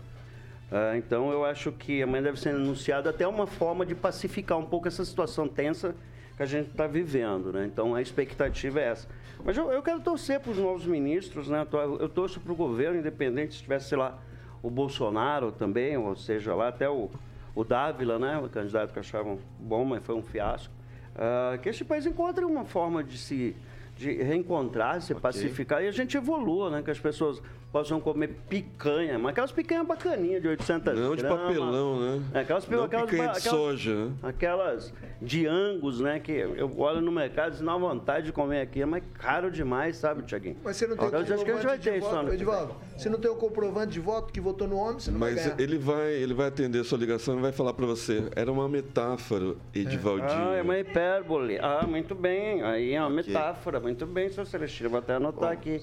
[0.72, 4.66] Ah, então, eu acho que amanhã deve ser anunciado até uma forma de pacificar um
[4.66, 5.94] pouco essa situação tensa
[6.38, 7.52] que a gente está vivendo.
[7.54, 7.66] Né?
[7.72, 9.08] Então, a expectativa é essa.
[9.44, 11.62] Mas eu, eu quero torcer para os novos ministros, né?
[11.62, 14.18] Eu tor- Eu torço para o governo, independente se tivesse, sei lá,
[14.62, 17.10] o Bolsonaro também, ou seja, lá até o,
[17.56, 18.38] o Dávila, né?
[18.38, 20.74] O candidato que achavam bom, mas foi um fiasco.
[21.16, 23.56] Ah, que este país encontre uma forma de se
[23.96, 26.82] de reencontrar, se pacificar e a gente evolua, né?
[26.82, 27.42] Que as pessoas
[27.72, 31.42] possam comer picanha, mas aquelas picanhas bacaninhas de 800 Não de gramas.
[31.48, 32.22] papelão, né?
[32.34, 34.12] É, aquelas, Não aquelas, picanha de aquelas- soja, né?
[34.24, 36.20] Aquelas de angus, né?
[36.20, 40.24] Que eu olho no mercado e dá vontade de comer aqui, mas caro demais, sabe,
[40.24, 40.58] Tiaguinho?
[40.64, 42.34] Mas você não tem então, acho que a gente vai comprovante ter isso voto.
[42.34, 45.34] Edivaldo, você não tem o comprovante de voto que votou no homem, você não vai
[45.34, 48.24] Mas ele vai, ele vai atender sua ligação e vai falar pra você.
[48.36, 50.30] Era uma metáfora, Edivaldinho.
[50.50, 51.58] Ah, é uma hipérbole.
[51.62, 52.62] Ah, muito bem.
[52.64, 53.80] Aí é uma metáfora.
[53.80, 54.90] Muito bem, seu Celestino.
[54.90, 55.80] Vou até anotar aqui.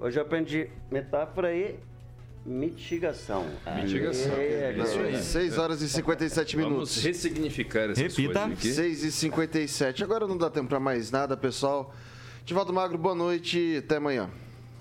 [0.00, 1.76] Hoje eu aprendi metáfora e
[2.44, 3.46] mitigação.
[3.76, 4.32] Mitigação.
[4.34, 5.16] É, Isso aí.
[5.22, 7.02] 6 horas e 57 Vamos minutos.
[7.02, 8.72] ressignificar essas coisas aqui.
[8.72, 10.04] 6 e 57.
[10.04, 11.94] Agora não dá tempo pra mais nada, pessoal.
[12.44, 13.76] Divaldo Magro, boa noite.
[13.78, 14.28] Até amanhã.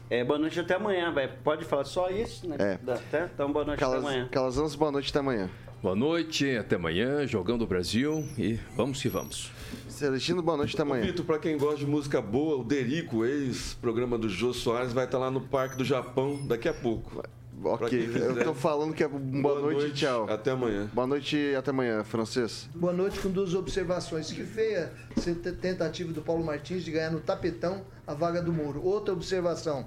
[0.09, 1.27] É, boa noite até amanhã, vai.
[1.27, 2.57] Pode falar só isso, né?
[2.59, 2.79] É.
[2.83, 3.29] Dá até?
[3.33, 4.27] Então, boa noite Calas, até amanhã.
[4.29, 5.09] Calazans, boa noite.
[5.09, 5.49] Até amanhã.
[5.81, 9.51] Boa noite, até amanhã, Jogão do Brasil e vamos que vamos.
[9.89, 10.75] Celestino, boa noite.
[10.75, 11.03] Até amanhã.
[11.03, 15.17] Vitor, pra quem gosta de música boa, o Derico, ex-programa do Jô Soares, vai estar
[15.17, 17.23] lá no Parque do Japão daqui a pouco.
[17.63, 20.29] Ok, eu tô falando que é boa, noite, e tchau.
[20.29, 20.87] Até amanhã.
[20.93, 22.69] Boa noite e até amanhã, francês.
[22.75, 24.31] Boa noite com duas observações.
[24.31, 28.85] Que feia essa tentativa do Paulo Martins de ganhar no tapetão a vaga do Moro.
[28.85, 29.83] Outra observação.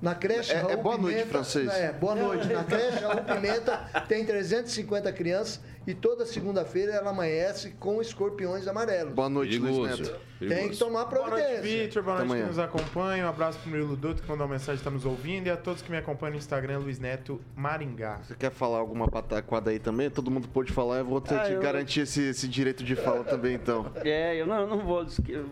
[0.00, 1.68] Na creche É- é Raul boa noite, Pimenta, francês.
[1.70, 2.46] É, boa noite.
[2.46, 3.76] Na creche Raul Pimenta
[4.06, 9.12] tem 350 crianças e toda segunda-feira ela amanhece com escorpiões amarelos.
[9.12, 10.14] Boa noite, Luiz Neto.
[10.38, 11.62] Tem que tomar Boa noite, providência.
[11.62, 12.02] Vitor.
[12.04, 13.26] Boa Até noite que nos acompanha.
[13.26, 15.48] Um abraço pro Murilo Duto, que mandou uma mensagem, está nos ouvindo.
[15.48, 18.20] E a todos que me acompanham no Instagram, Luiz Neto Maringá.
[18.22, 20.08] Você quer falar alguma pataquada aí também?
[20.10, 22.94] Todo mundo pode falar, eu vou ter Ah, que eu- garantir esse, esse direito de
[22.94, 23.90] fala também, então.
[24.04, 25.04] É, eu não, não vou.
[25.04, 25.44] dizer que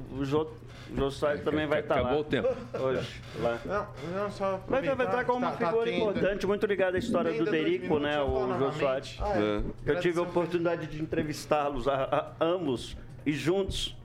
[0.90, 2.00] O Jô, Soares também vai estar lá.
[2.02, 2.48] Acabou o tempo.
[2.78, 3.58] Hoje, lá.
[3.64, 3.86] Não,
[4.22, 6.66] não, só Mas ele vai aproveitar estar como uma tá- tá figura tendo- importante, muito
[6.66, 8.20] ligada à história do Derico, né?
[8.22, 8.72] O Jô.
[8.72, 9.18] Soares.
[9.20, 9.62] Ah, é.
[9.92, 11.94] Eu tive a oportunidade de entrevistá-los, a,
[12.40, 13.96] a- ambos, e juntos.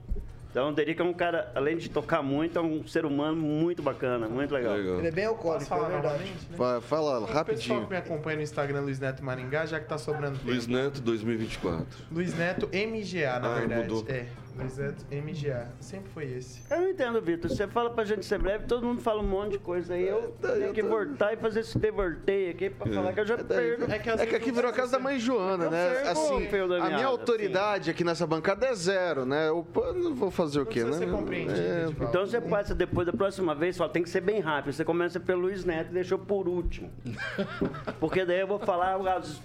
[0.50, 3.82] Então, o Derico é um cara, além de tocar muito, é um ser humano muito
[3.82, 4.76] bacana, muito legal.
[4.76, 6.24] Ele é bem alcoólico, falar é verdade.
[6.24, 6.30] né?
[6.58, 7.84] Vai, fala O pessoal rapidinho.
[7.84, 10.50] que me acompanha no Instagram, Luiz Neto Maringá, já que tá sobrando tempo.
[10.50, 11.86] Luiz Neto 2024.
[12.12, 13.80] Luiz Neto MGA, na Ah, verdade.
[13.88, 14.04] mudou.
[14.06, 14.26] É,
[14.56, 15.68] Luiz Neto MGA.
[15.80, 16.62] Sempre foi esse.
[16.70, 17.50] Eu não entendo, Vitor.
[17.50, 20.06] Você fala pra gente ser breve, todo mundo fala um monte de coisa aí.
[20.06, 23.90] Eu tenho que voltar e fazer esse devorteio aqui pra falar que eu já perdo.
[23.90, 25.90] É que, É que aqui virou a casa da mãe Joana, Eu né?
[25.90, 29.48] perco Assim, a minha meada, autoridade aqui nessa bancada é zero, né?
[29.48, 30.92] Eu não vou fazer o quê, né?
[30.92, 31.86] Você compreende, É.
[32.00, 34.72] Então você passa depois da próxima vez, só tem que ser bem rápido.
[34.72, 36.90] Você começa pelo Luiz Neto e deixou por último.
[37.98, 38.98] Porque daí eu vou falar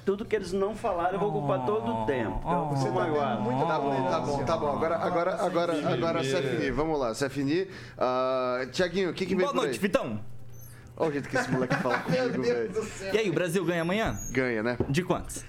[0.05, 2.39] tudo que eles não falaram, eu vou ocupar todo o tempo.
[2.39, 4.71] Então, Você tá muita Tá bom, tá bom, tá bom.
[4.71, 7.61] Agora, agora, agora, agora, Cefini, vamos lá, Cefini.
[7.63, 9.65] Uh, Tiaguinho, o que que vem Boa por aí?
[9.67, 10.19] noite, Vitão.
[10.95, 12.73] Olha o jeito que esse moleque fala Meu comigo, Deus velho.
[12.73, 13.13] do céu.
[13.13, 14.17] E aí, o Brasil ganha amanhã?
[14.31, 14.77] Ganha, né?
[14.89, 15.43] De quantos?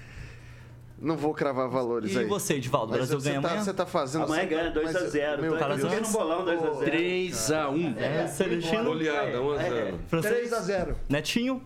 [1.01, 2.25] Não vou cravar valores E aí.
[2.25, 2.91] você, Edivaldo?
[2.93, 3.63] O Brasil você ganha tá, amanhã?
[3.63, 4.25] Você tá fazendo...
[4.25, 5.41] Amanhã ganha 2 a 0.
[5.41, 5.85] Meu Tô Deus.
[5.85, 6.77] aqui no bolão 2 a 0.
[6.79, 7.95] 3 a 1.
[7.97, 8.83] É, Celestino.
[8.83, 9.99] Goleada, 1 a 0.
[10.07, 10.33] Francês.
[10.35, 10.95] 3 a 0.
[11.07, 11.63] Netinho.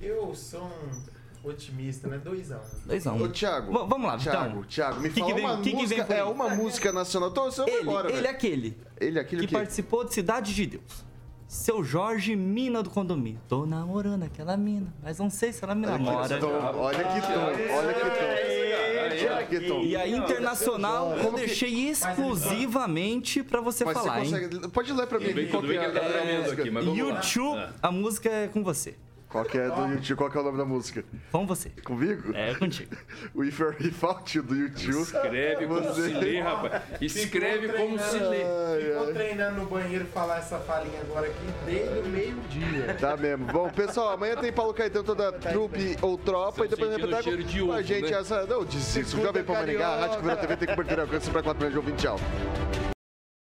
[0.00, 1.09] Eu sou um
[1.42, 2.20] otimista, né?
[2.24, 2.58] 2x1.
[2.88, 3.22] 2x1.
[3.22, 3.72] Ô, Thiago.
[3.72, 4.62] V- vamos lá, Thiago, então.
[4.64, 6.06] Thiago, me Que que fala vem- uma que que vem música.
[6.14, 6.18] aí?
[6.20, 7.30] é uma música nacional.
[7.30, 9.52] Tô, eu vou Ele, embora, ele é aquele Ele é aquele que que...
[9.54, 11.10] participou de Cidade de Deus.
[11.48, 13.40] Seu Jorge, mina do condomínio.
[13.48, 16.38] Tô namorando aquela mina, mas não sei se ela me namora.
[16.38, 19.34] Tom, olha que tom, olha que tom.
[19.34, 19.80] Olha que tom.
[19.80, 24.48] E a internacional eu que- deixei exclusivamente pra você Mas falar, você hein?
[24.48, 24.68] consegue...
[24.68, 25.46] Pode ler pra mim.
[25.50, 26.68] Qual que é tá a- a música?
[26.94, 28.94] YouTube, a música é com você.
[29.30, 30.16] Qual que é do YouTube?
[30.16, 31.04] Qual que é o nome da música?
[31.30, 31.70] Com você.
[31.84, 32.34] Comigo?
[32.34, 32.96] É contigo.
[33.32, 35.02] O If You're Without You do YouTube.
[35.02, 36.82] Escreve como Você- se lê, rapaz.
[37.00, 38.44] Escreve como se lê.
[38.82, 42.96] Ficou treinando no banheiro falar essa falinha agora aqui desde o meio-dia.
[42.98, 43.46] Tá mesmo.
[43.46, 47.20] Bom, pessoal, amanhã tem Paulo Caetano, toda a trupe ou tropa, e depois sentindo repete
[47.20, 48.18] o cheiro de com a ovo, gente né?
[48.18, 48.46] essa.
[48.46, 49.20] Não, disse isso.
[49.22, 52.02] Jovem Pan Maringá, Rádio que Vira TV tem cobertura alcance pra 4 milhões de ouvintes.
[52.02, 52.18] Tchau.